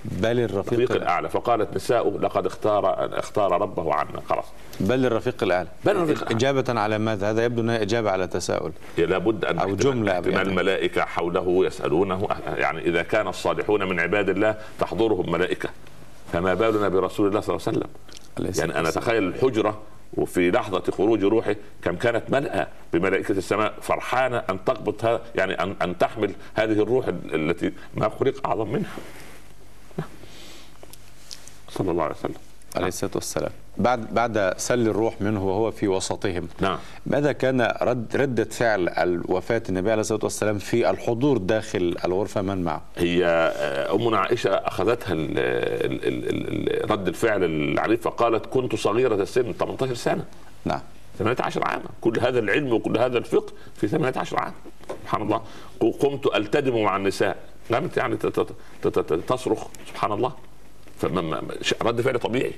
[0.05, 1.29] بل الرفيق الرفيق الأعلى.
[1.29, 4.45] فقالت نساء لقد اختار اختار ربه عنا خلاص.
[4.81, 5.69] بل الرفيق الأعلى.
[5.85, 6.37] بل الرفيق الأعلى.
[6.37, 8.73] إجابة على ماذا؟ هذا يبدو أنها إجابة على تساؤل.
[8.99, 10.49] لابد أن احتمال- جملة احتمال يعني.
[10.49, 12.29] الملائكة حوله يسألونه.
[12.57, 15.69] يعني إذا كان الصالحون من عباد الله تحضرهم ملائكة.
[16.33, 18.61] فما بالنا برسول الله صلى الله عليه وسلم.
[18.61, 18.89] يعني أنا.
[18.89, 19.81] أتخيل الحجرة
[20.17, 25.99] وفي لحظة خروج روحه كم كانت ملأى بملائكة السماء فرحانة أن تقبض يعني أن أن
[25.99, 28.91] تحمل هذه الروح ال- التي ما خلق أعظم منها.
[31.69, 32.35] صلى الله عليه وسلم.
[32.77, 33.51] عليه الصلاة والسلام.
[33.79, 36.49] بعد بعد سل الروح منه وهو في وسطهم.
[36.61, 36.79] نعم.
[37.07, 42.62] ماذا كان رد ردة فعل الوفاة النبي عليه الصلاة والسلام في الحضور داخل الغرفة؟ من
[42.64, 48.75] معه؟ هي آه، امنا عائشة أخذتها ال ال ال ال رد الفعل العنيف فقالت كنت
[48.75, 50.25] صغيرة السن 18 سنة.
[50.64, 50.81] نعم.
[51.18, 51.85] 18 عاما.
[52.01, 54.53] كل هذا العلم وكل هذا الفقه في 18 عام.
[55.03, 55.43] سبحان الله.
[55.81, 57.37] قمت التدم مع النساء.
[57.72, 58.16] قامت يعني
[59.27, 59.66] تصرخ.
[59.89, 60.33] سبحان الله.
[61.83, 62.53] رد فعل طبيعي.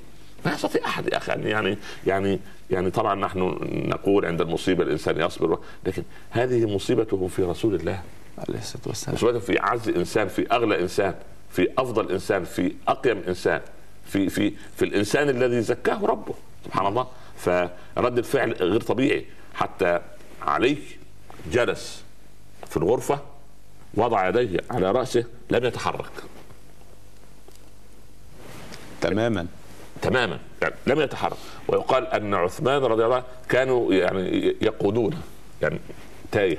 [0.47, 1.33] ما يستطيع أحد يا أخي.
[1.33, 2.41] يعني يعني يعني
[2.71, 8.03] يعني طبعا نحن نقول عند المصيبة الإنسان يصبر لكن هذه مصيبته في رسول الله.
[8.39, 9.15] عليه الصلاة والسلام.
[9.15, 11.15] مصيبته في اعز انسان في أغلى انسان
[11.51, 13.61] في أفضل انسان في أقيم انسان
[14.07, 16.35] في في في الإنسان الذي زكاه ربه.
[16.65, 17.07] سبحان الله.
[17.37, 19.27] فرد الفعل غير طبيعي.
[19.55, 20.01] حتى
[20.43, 20.77] علي
[21.53, 22.05] جلس
[22.69, 23.19] في الغرفة
[23.95, 26.13] وضع يديه على رأسه لم يتحرك.
[29.01, 29.47] تماما.
[30.03, 30.39] تماما.
[30.63, 31.37] يعني لم يتحرك.
[31.69, 35.17] ويقال أن عثمان رضي الله عنه كانوا يعني يقودونه
[35.63, 35.79] يعني
[36.33, 36.59] تايه.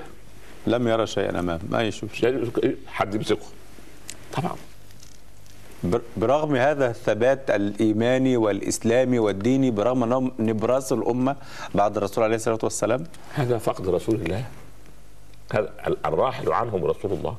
[0.68, 1.60] لم يرى شيئا أمامه.
[1.70, 2.30] ما يشوف شيء.
[2.30, 3.46] يعني حد يمسكه.
[4.34, 4.56] طبعا.
[5.84, 11.36] بر- برغم هذا الثبات الإيماني والإسلامي والديني برغم أنهم نبراس الأمة
[11.76, 13.04] بعد الرسول عليه الصلاة والسلام.
[13.34, 14.46] هذا فقد رسول الله.
[15.54, 15.70] هذا
[16.06, 17.38] الراحل عنهم رسول الله.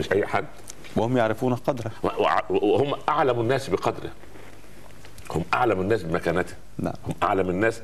[0.00, 0.44] مش أي حد.
[0.96, 1.90] وهم يعرفون قدره.
[2.50, 4.10] وهم أعلم الناس بقدره.
[5.30, 6.54] هم أعلم الناس بمكانته.
[6.78, 6.94] نعم.
[7.08, 7.82] هم أعلم الناس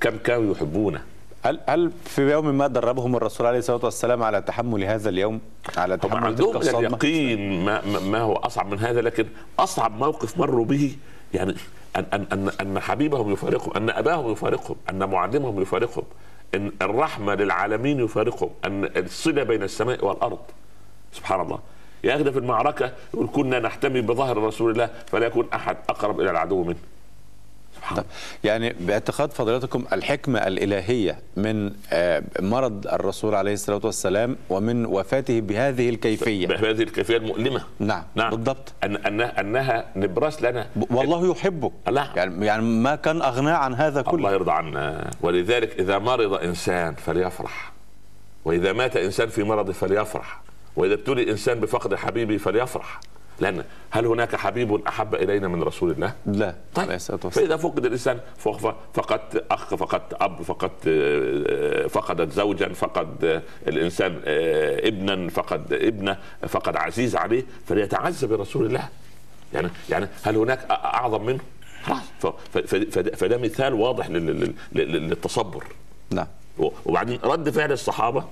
[0.00, 1.02] كم كانوا يحبونه.
[1.42, 5.40] هل هل في يوم ما دربهم الرسول عليه الصلاة والسلام على تحمل هذا اليوم؟
[5.76, 9.26] على هم تحمل تلك عندهم اليقين ما, ما- هو أصعب من هذا لكن
[9.58, 10.96] أصعب موقف مروا به
[11.34, 11.54] يعني
[11.96, 16.04] ان ان ان, أن حبيبهم يفارقهم أن أباهم يفارقهم أن معلمهم يفارقهم
[16.54, 20.38] إن الرحمة للعالمين يفارقهم أن الصلة بين السماء والأرض.
[21.12, 21.58] سبحان الله.
[22.04, 26.64] ده في المعركة يقول كنا نحتمي بظهر رسول الله فلا يكون أحد أقرب إلى العدو
[26.64, 26.76] منه.
[27.76, 28.10] سبحان الله
[28.44, 35.88] يعني باعتقاد فضيلتكم الحكمة الإلهية من آه، مرض الرسول عليه الصلاة والسلام ومن وفاته بهذه
[35.88, 36.46] الكيفية.
[36.46, 37.64] بهذه الكيفية المؤلمة.
[37.78, 38.30] نعم, نعم.
[38.30, 38.72] بالضبط.
[38.84, 40.66] أن أنها, أنها نبراس لنا.
[40.90, 41.72] والله يحبه.
[41.88, 42.10] الله.
[42.16, 45.10] يعني يعني ما كان أغناه عن هذا الله كله يرضى عنا.
[45.20, 47.72] ولذلك إذا مرض إنسان فليفرح.
[48.44, 50.40] وإذا مات إنسان في مرضه فليفرح.
[50.76, 53.00] وإذا ابتلي إنسان بفقد حبيبه فليفرح.
[53.40, 56.96] لأن هل هناك حبيب أحب إلينا من رسول الله؟ لا طيب
[57.30, 64.20] فإذا فقد الإنسان فق- فقدت أخ فقدت أب فقدت آه، فقدت زوجا فقد آه، الإنسان
[64.24, 66.16] آه، ابنا فقد ابنة
[66.48, 68.88] فقد عزيز عليه فليتعزى برسول الله.
[69.54, 71.40] يعني يعني هل هناك أعظم منه؟
[73.16, 75.64] فده- مثال واضح لل- لل- لل- للتصبر.
[76.10, 76.26] نعم.
[76.86, 78.24] وبعدين رد فعل الصحابة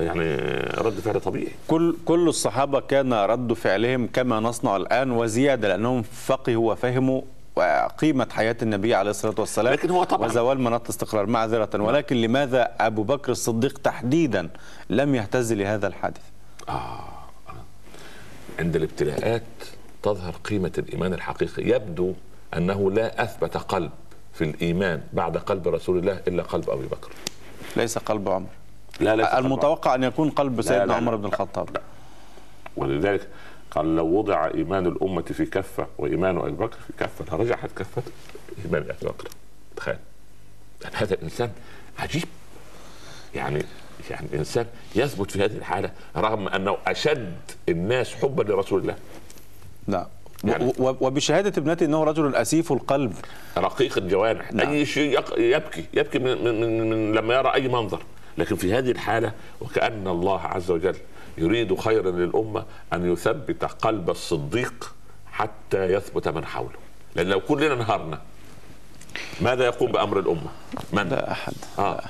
[0.00, 0.36] يعني
[0.78, 1.52] رد فعل طبيعي.
[1.68, 7.22] كل كل الصحابة كان رد فعلهم كما نصنع الآن وزيادة لأنهم فقهوا وفهموا
[7.98, 11.82] قيمة حياة النبي عليه الصلاة والسلام لكن هو طبعاً- وزوال مناط الاستقرار معذرة.
[11.82, 14.48] ولكن لماذا أبو بكر الصديق تحديدا
[14.90, 16.20] لم يهتز لهذا الحادث؟
[18.58, 19.42] عند الابتلاءات
[20.02, 21.62] تظهر قيمة الإيمان الحقيقي.
[21.68, 22.12] يبدو
[22.56, 23.90] أنه لا أثبت قلب
[24.32, 27.10] في الإيمان بعد قلب رسول الله إلا قلب أبي بكر.
[27.76, 28.46] ليس قلب عمر.
[29.00, 31.16] لا لا المتوقع أن يكون قلب سيدنا لا، عمر لا.
[31.16, 31.68] بن الخطاب.
[32.76, 33.28] ولذلك
[33.70, 38.02] قال لو وضع إيمان الأمة في كفة وإيمان أبي بكر في كفة لرجحت كفة
[38.64, 39.28] إيمان أبي بكر.
[39.76, 39.96] تخيل.
[40.82, 41.50] يعني هذا الإنسان
[41.98, 42.24] عجيب.
[43.34, 43.64] يعني
[44.10, 44.66] يعني إنسان
[44.96, 47.36] يثبت في هذه الحالة رغم أنه أشد
[47.68, 48.96] الناس حبا لرسول الله.
[49.86, 50.06] نعم
[50.44, 53.14] يعني- وبشهادة ابنتي أنه رجل أسيف القلب.
[53.58, 54.52] رقيق الجوانح.
[54.52, 54.68] نعم.
[54.68, 58.02] أي شيء يبكي يبكي من, من, من, من لما يرى أي منظر.
[58.38, 60.96] لكن في هذه الحالة وكأن الله عز وجل
[61.38, 64.94] يريد خيرا للأمة أن يثبت قلب الصديق
[65.32, 66.78] حتى يثبت من حوله
[67.16, 68.20] لأن لو كلنا انهارنا
[69.40, 70.50] ماذا يقوم بأمر الأمة؟
[70.92, 72.00] من؟ لا أحد آه.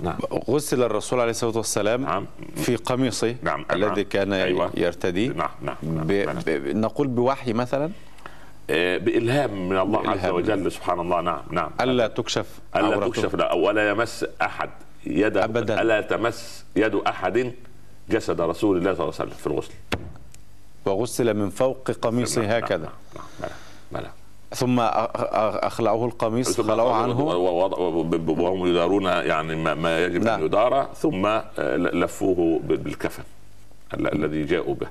[0.00, 0.18] نعم
[0.50, 2.26] غسل الرسول عليه الصلاة والسلام نعم.
[2.56, 3.64] في قميصه نعم.
[3.72, 4.02] الذي نعم.
[4.10, 4.70] كان أيوة.
[4.74, 6.06] يرتديه نعم نعم, نعم.
[6.06, 6.12] ب...
[6.46, 6.76] ب...
[6.76, 7.90] نقول بوحي مثلا
[8.70, 10.34] آه، بإلهام من الله عز بإلهام.
[10.34, 13.08] وجل سبحان الله نعم نعم ألا تكشف عورته.
[13.08, 14.70] تكشف لا ولا يمس أحد
[15.06, 15.82] يد أبداً.
[15.82, 17.52] ألا تمس يد أحد
[18.10, 19.72] جسد رسول الله صلى الله عليه وسلم في الغسل؟
[20.86, 22.78] وغسل من فوق قميصه نعم، هكذا.
[23.16, 23.50] نعم، نعم،
[23.92, 24.10] بلى بلى
[24.54, 27.20] ثم أخلعوه القميص خلعوه عنه.
[28.28, 30.38] وهم يدارون يعني ما- يجب نعم.
[30.40, 31.42] ان يدار ثم آه،
[31.76, 33.22] لفوه بالكفن
[33.94, 34.86] ال- الذي جاءوا به.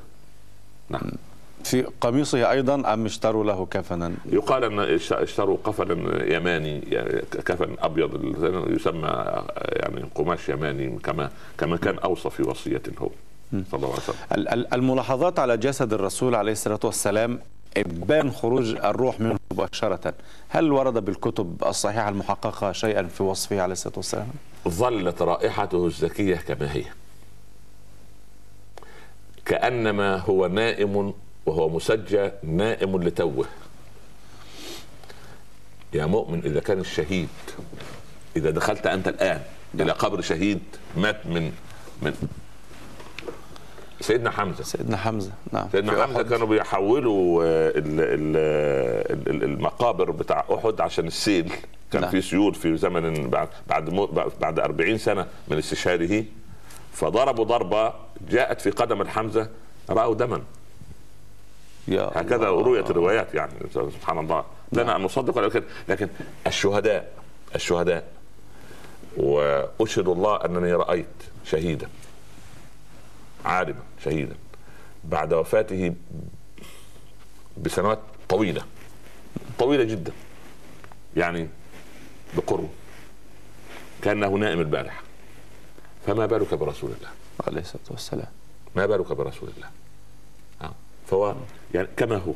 [0.89, 1.01] نعم.
[1.63, 7.75] في قميصه أيضا أم اشتروا له كفنا؟ يقال أن اش- اشتروا كفنا يماني يعني كفن
[7.79, 8.35] أبيض
[8.69, 13.09] يسمى يعني قماش يماني كما كما كان اوصى في وصيته هو.
[13.51, 17.39] صلى الله عليه وسلم ال- ال- الملاحظات على جسد الرسول عليه الصلاة والسلام
[17.77, 20.13] إبان خروج الروح منه مباشرة.
[20.49, 24.27] هل ورد بالكتب الصحيحة المحققة شيئا في وصفه عليه الصلاة والسلام؟
[24.67, 26.83] ظلت رائحته الزكية كما هي.
[29.45, 31.13] كأنما هو نائم
[31.45, 33.45] وهو مسجى نائم لتوه.
[35.93, 37.29] يا مؤمن إذا كان الشهيد
[38.35, 39.41] إذا دخلت أنت الآن
[39.79, 40.59] إلى قبر شهيد
[40.97, 41.51] مات من
[42.01, 42.13] من
[44.01, 44.63] سيدنا حمزة.
[44.63, 45.67] سيدنا حمزة نعم.
[45.71, 46.21] سيدنا حمزة.
[46.23, 51.53] كانوا بيحولوا آه، ال- المقابر بتاع أحد عشان السيل.
[51.91, 52.11] كان نعم.
[52.11, 53.89] في سيول في زمن بعد بعد
[54.41, 56.25] بعد 40 سنة من استشهاده.
[56.93, 57.93] فضربوا ضربة
[58.29, 59.49] جاءت في قدم الحمزة
[59.89, 60.41] رأوا دما.
[61.99, 62.45] هكذا.
[62.45, 64.45] رويت الروايات يعني سبحان الله.
[64.71, 66.09] لنا أن نصدق لكن لكن
[66.47, 67.13] الشهداء
[67.55, 68.07] الشهداء.
[69.17, 71.05] وأشهد الله أنني رأيت
[71.45, 71.89] شهيدا.
[73.45, 74.35] عالما شهيدا.
[75.03, 75.93] بعد وفاته
[77.57, 78.61] بسنوات طويلة.
[79.59, 80.11] طويلة جدا.
[81.17, 81.49] يعني
[82.37, 82.69] بقرب.
[84.01, 85.01] كأنه نائم البارحة.
[86.07, 87.09] فما بالك برسول الله؟
[87.47, 88.27] عليه الصلاة والسلام.
[88.75, 89.69] ما بالك برسول الله؟
[90.61, 90.73] آه.
[91.07, 91.35] فهو
[91.73, 92.33] يعني كما هو.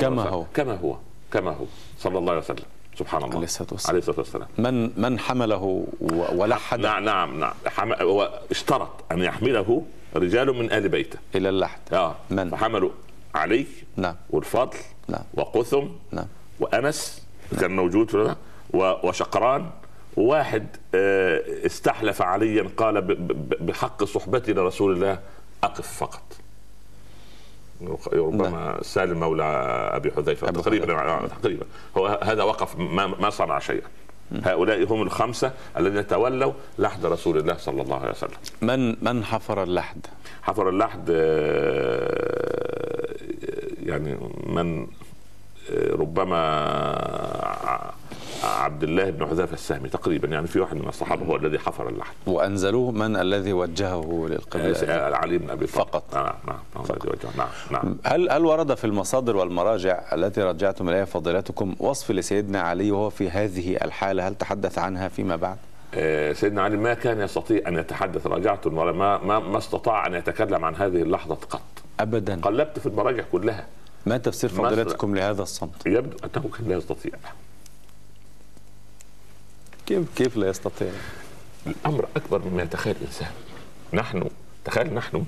[0.00, 0.44] كما هو.
[0.54, 0.96] كما هو.
[1.32, 1.64] كما هو.
[1.98, 2.64] صلى الله عليه وسلم.
[2.98, 3.34] سبحان الله.
[3.34, 3.90] عليه الصلاة والسلام.
[3.90, 4.48] عليه الصلاة والسلام.
[4.58, 5.86] من من حمله
[6.34, 6.80] ولحد.
[6.80, 7.54] نعم نعم نعم.
[7.66, 7.92] حم...
[7.92, 9.82] هو اشترط أن يحمله
[10.16, 11.18] رجال من آل بيته.
[11.34, 11.80] إلى اللحد.
[11.92, 12.14] آه.
[12.30, 12.90] من؟ فحملوا
[13.34, 13.66] علي
[13.96, 14.14] نعم.
[14.30, 14.76] والفضل
[15.08, 15.22] نعم.
[15.34, 16.26] وقثم نعم.
[16.60, 17.22] وأنس
[17.60, 19.70] كان موجود و- وشقران.
[20.16, 23.00] وواحد آه، استحلف عليا قال
[23.60, 25.18] بحق صحبتي لرسول الله
[25.64, 26.22] أقف فقط.
[28.12, 29.42] ربما سالم مولى
[29.92, 31.66] أبي حذيفة أبو تقريبا آه، تقريبا.
[31.98, 33.86] هو هذا وقف ما, ما صنع شيئا.
[34.44, 38.30] هؤلاء هم الخمسة الذين تولوا لحد رسول الله صلى الله عليه وسلم.
[38.62, 40.06] من من حفر اللحد؟
[40.42, 43.14] حفر اللحد آه،
[43.82, 44.86] يعني من
[45.70, 46.38] آه، ربما
[48.44, 52.14] عبد الله بن حذافه السهمي تقريبا يعني في واحد من الصحابة هو الذي حفر اللحد.
[52.26, 55.88] وأنزلوه من الذي وجهه للقبلة آه، علي بن أبي طالب.
[55.88, 56.14] فقط.
[56.14, 56.58] نعم نعم.
[57.36, 62.90] نعم نعم هل هل ورد في المصادر والمراجع التي رجعتم إليها فضيلتكم وصف لسيدنا علي
[62.90, 65.56] وهو في هذه الحالة هل تحدث عنها فيما بعد؟
[65.94, 70.14] آه، سيدنا علي ما كان يستطيع أن يتحدث راجعت ولا ما ما ما استطاع أن
[70.14, 71.60] يتكلم عن هذه اللحظة قط
[72.00, 73.66] ابدا قلبت في المراجع كلها
[74.06, 74.50] ما تفسير.
[74.50, 77.12] فضيلتكم لهذا الصمت؟ يبدو أنه كان لا يستطيع
[79.86, 80.88] كيف كيف لا يستطيع؟
[81.66, 83.28] الأمر أكبر مما يتخيل الإنسان
[83.94, 84.24] نحن
[84.64, 85.24] تخيل نحن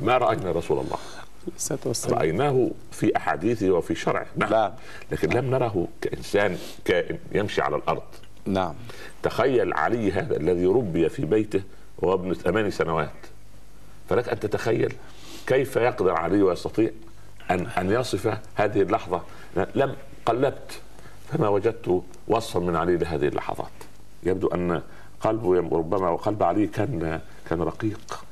[0.00, 0.98] ما راينا رسول الله؟
[1.56, 2.18] الصلاة والسلام.
[2.18, 4.50] رأيناه في أحاديثه وفي شرعه نعم.
[4.50, 4.72] نعم.
[5.12, 8.02] لكن لم نره كإنسان كائن يمشي على الأرض.
[8.46, 8.74] نعم.
[9.22, 11.62] تخيل علي هذا الذي ربي في بيته
[11.98, 13.10] وهو ابن ثمان سنوات.
[14.08, 14.94] فلك أن تتخيل
[15.46, 16.90] كيف يقدر علي ويستطيع
[17.50, 19.22] أن أن يصف هذه اللحظة.
[19.74, 20.80] لم قلبت
[21.32, 23.72] فما وجدت وصفا من علي لهذه اللحظات.
[24.22, 24.82] يبدو أن
[25.20, 27.20] قلبه ربما وقلب علي كان
[27.50, 28.25] كان رقيق.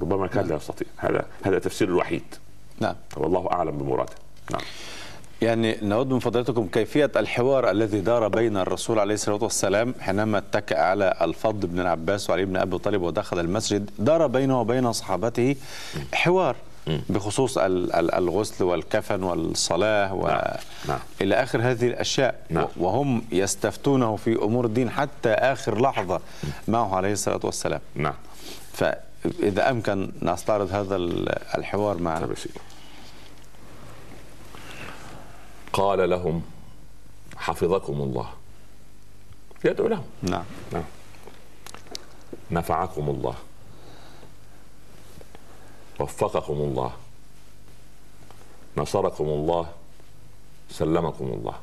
[0.00, 0.86] ربما كان لا يستطيع.
[0.96, 2.22] هذا هذا التفسير الوحيد.
[2.80, 2.94] نعم.
[3.16, 4.12] والله أعلم بمراده.
[4.52, 4.60] نعم.
[5.42, 10.78] يعني نود من فضيلتكم كيفية الحوار الذي دار بين الرسول عليه الصلاة والسلام حينما اتكأ
[10.78, 15.56] على الفضل بن العباس وعلي بن أبي طالب ودخل المسجد دار بينه وبين صحابته
[16.14, 16.56] حوار
[17.08, 20.26] بخصوص ال- ال- الغسل والكفن والصلاة و...
[20.26, 20.98] نعم.
[21.22, 21.32] نعم.
[21.32, 22.40] آخر هذه الأشياء.
[22.50, 22.66] نعم.
[22.76, 26.20] وهم يستفتونه في أمور الدين حتى آخر لحظة
[26.68, 27.80] معه عليه الصلاة والسلام.
[27.94, 28.14] نعم.
[29.22, 32.26] فإذا أمكن نستعرض هذا ال- الحوار معنا.
[32.26, 32.36] طيب.
[35.72, 36.42] قال لهم
[37.36, 38.32] حفظكم الله.
[39.64, 40.04] يدعو لهم.
[40.22, 40.44] نعم.
[40.72, 40.84] نعم.
[42.50, 43.34] نفعكم الله.
[46.00, 46.92] وفقكم الله.
[48.76, 49.72] نصركم الله.
[50.70, 51.54] سلمكم الله.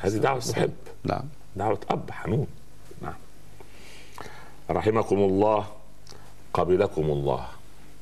[0.00, 0.72] هذه دعوة محب.
[1.04, 1.22] نعم.
[1.56, 2.46] دعوة أب حنون.
[3.02, 3.14] نعم.
[4.70, 5.66] رحمكم الله.
[6.54, 7.46] قبلكم الله.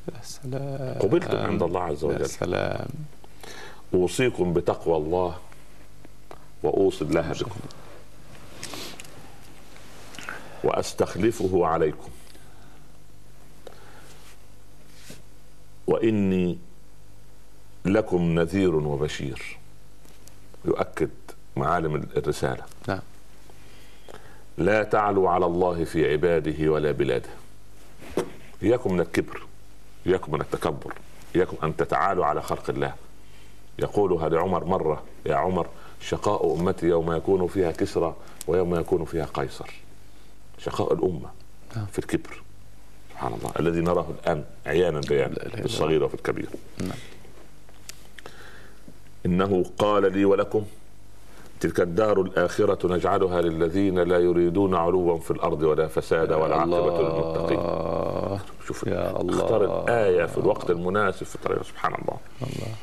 [0.08, 0.98] يا سلام.
[0.98, 2.88] قبلتم عند الله عز يا وجل سلام.
[3.94, 5.38] أوصيكم بتقوى الله
[6.62, 7.60] وأوصي الله بكم.
[10.64, 12.10] وأستخلفه عليكم.
[15.86, 16.58] وإني
[17.84, 19.58] لكم نذير وبشير.
[20.64, 21.10] يؤكد
[21.56, 22.64] معالم الرسالة.
[22.88, 23.00] نعم.
[24.58, 27.41] لا تعلوا على الله في عباده ولا بلاده.
[28.62, 29.42] إياكم من الكبر
[30.06, 30.94] إياكم من التكبر
[31.36, 32.94] إياكم أن تتعالوا على خلق الله.
[33.78, 35.66] يقولها لعمر مرة يا عمر
[36.00, 39.70] شقاء أمتي يوم يكون فيها كسرى ويوم يكون فيها قيصر.
[40.58, 41.30] شقاء الأمة
[41.76, 41.86] نعم.
[41.86, 42.42] في الكبر.
[43.10, 43.52] سبحان الله.
[43.60, 46.48] الذي نراه الآن عيانا بيانا في الصغير وفي الكبير.
[46.80, 46.98] نعم.
[49.26, 50.64] إنه قال لي ولكم
[51.62, 58.40] تلك الدار الآخرة نجعلها للذين لا يريدون علوا في الأرض ولا فسادا والعاقبة للمتقين الله.
[58.66, 59.44] شوف يا الله.
[59.44, 62.16] اختار الآية في الوقت المناسب في الطريق سبحان الله.
[62.42, 62.74] الله.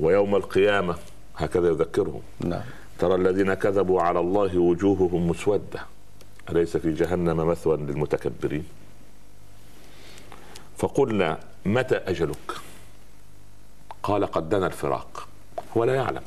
[0.00, 0.96] ويوم القيامة
[1.36, 2.20] هكذا يذكرهم.
[2.40, 2.62] نعم.
[2.98, 5.80] ترى الذين كذبوا على الله وجوههم مسودة.
[6.50, 8.64] أليس في جهنم مثوى للمتكبرين؟
[10.78, 12.52] فقلنا متى أجلك؟
[14.02, 15.28] قال قد دنا الفراق.
[15.76, 16.22] هو لا يعلم.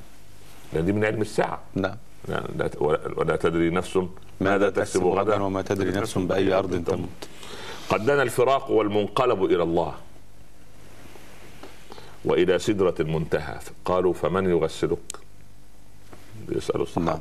[0.73, 1.61] لأن دي من علم الساعة.
[1.75, 1.95] نعم.
[2.27, 2.69] لا لا-
[3.17, 3.99] ولا تدري نفس
[4.41, 7.09] ماذا تكسب غدا؟ وما تدري نفس بأي أرض تموت.
[7.89, 9.95] قد دنا الفراق والمنقلب إلى الله.
[12.25, 13.59] وإلى سدرة المنتهى.
[13.85, 15.19] قالوا فمن يغسلك؟
[16.49, 17.05] يسأل الصحابة.
[17.11, 17.19] نعم.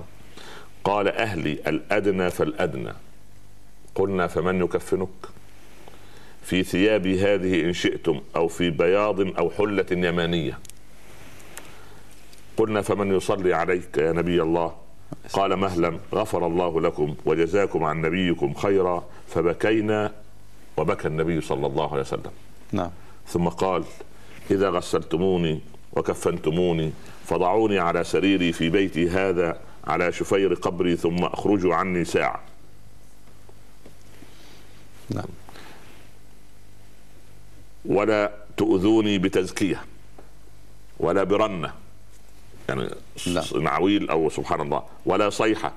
[0.85, 2.93] قال أهلي الأدنى فالأدنى.
[3.95, 5.09] قلنا فمن يكفنك؟
[6.43, 10.59] في ثيابي هذه إن شئتم أو في بياض أو حلة يمانية.
[12.57, 14.75] قلنا فمن يصلي عليك يا نبي الله؟
[15.33, 20.13] قال مهلا غفر الله لكم وجزاكم عن نبيكم خيرا فبكينا
[20.77, 22.31] وبكى النبي صلى الله عليه وسلم.
[22.73, 22.91] نعم.
[23.27, 23.85] ثم قال
[24.51, 25.61] إذا غسلتموني
[25.93, 26.93] وكفنتموني
[27.25, 32.41] فضعوني على سريري في بيتي هذا على شفير قبري ثم أخرجوا عني ساعة.
[35.11, 35.29] نعم.
[37.85, 39.85] ولا تؤذوني بتزكية
[41.01, 41.84] ولا برنة
[42.69, 42.89] يعني
[43.27, 43.43] لا.
[43.61, 44.83] نعويل أو سبحان الله.
[45.07, 45.73] ولا صيحة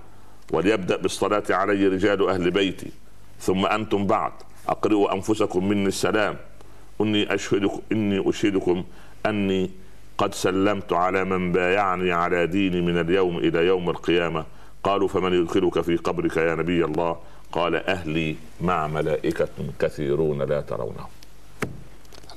[0.51, 2.91] وليبدأ بالصلاة علي رجال أهل بيتي.
[3.39, 4.31] ثم أنتم بعد.
[4.69, 6.38] أقرئوا أنفسكم مني السلام.
[7.01, 8.83] إني أشهدكم إني أشهدكم
[9.25, 9.71] أني
[10.17, 14.45] قد سلمت على من بايعني على ديني من اليوم إلى يوم القيامة.
[14.83, 17.17] قالوا فمن يدخلك في قبرك يا نبي الله؟
[17.51, 21.07] قال أهلي مع ملائكة كثيرون لا ترونهم.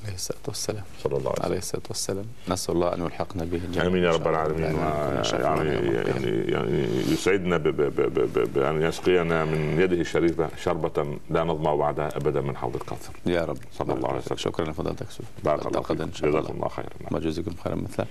[0.05, 0.83] عليه الصلاة والسلام.
[1.03, 1.45] صلى الله عليه وسلم.
[1.45, 2.25] عليه الصلاة والسلام.
[2.49, 3.87] نسأل الله أن يلحقنا به جميعا.
[3.87, 4.27] آمين يا رب.
[4.27, 4.61] العالمين.
[4.63, 5.69] يعني يعني.
[6.07, 11.75] يعني يعني يسعدنا ب- ب- ب- ب- بان يسقينا من يده الشريفه شربة لا نظمع
[11.75, 13.57] بعدها ابدا من حوض الكوثر يا رب.
[13.77, 14.37] صلى الله عليه وسلم.
[14.37, 16.67] شكرا لفضيلتك سوف بارك الله الله جزاكم الله.
[16.69, 16.89] خيرا.
[17.11, 18.05] ما جزاكم خيرا مثلا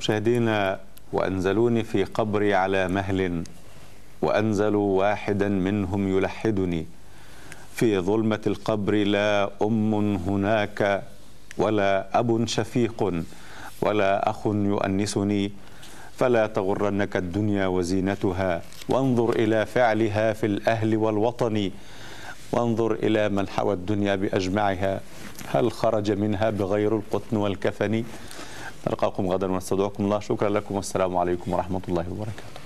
[0.00, 0.80] مشاهدينا
[1.12, 3.44] وأنزلوني في قبري على مهل
[4.22, 6.86] وأنزلوا واحدا منهم يلحدني.
[7.76, 11.02] في ظلمة القبر لا أم هناك
[11.58, 13.24] ولا أب شفيق
[13.80, 15.52] ولا أخ يؤنسني
[16.16, 21.70] فلا تغرنك الدنيا وزينتها وانظر إلى فعلها في الأهل والوطن
[22.52, 25.00] وانظر إلى من حوى الدنيا بأجمعها
[25.48, 28.04] هل خرج منها بغير القطن والكفن؟
[28.86, 30.20] نلقاكم غدا ونستودعكم الله.
[30.20, 32.65] شكرا لكم والسلام عليكم ورحمة الله وبركاته.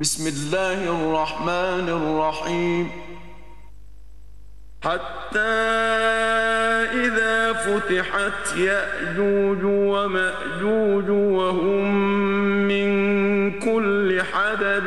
[0.00, 2.90] بسم الله الرحمن الرحيم.
[4.82, 5.38] حتى
[7.04, 11.94] إذا فتحت يأجوج ومأجوج وهم
[12.68, 12.88] من
[13.60, 14.86] كل حدب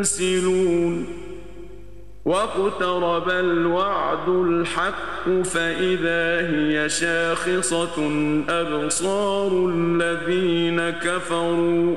[0.00, 1.06] ينسلون.
[2.24, 7.96] واقترب الوعد الحق فإذا هي شاخصة
[8.48, 11.96] أبصار الذين كفروا.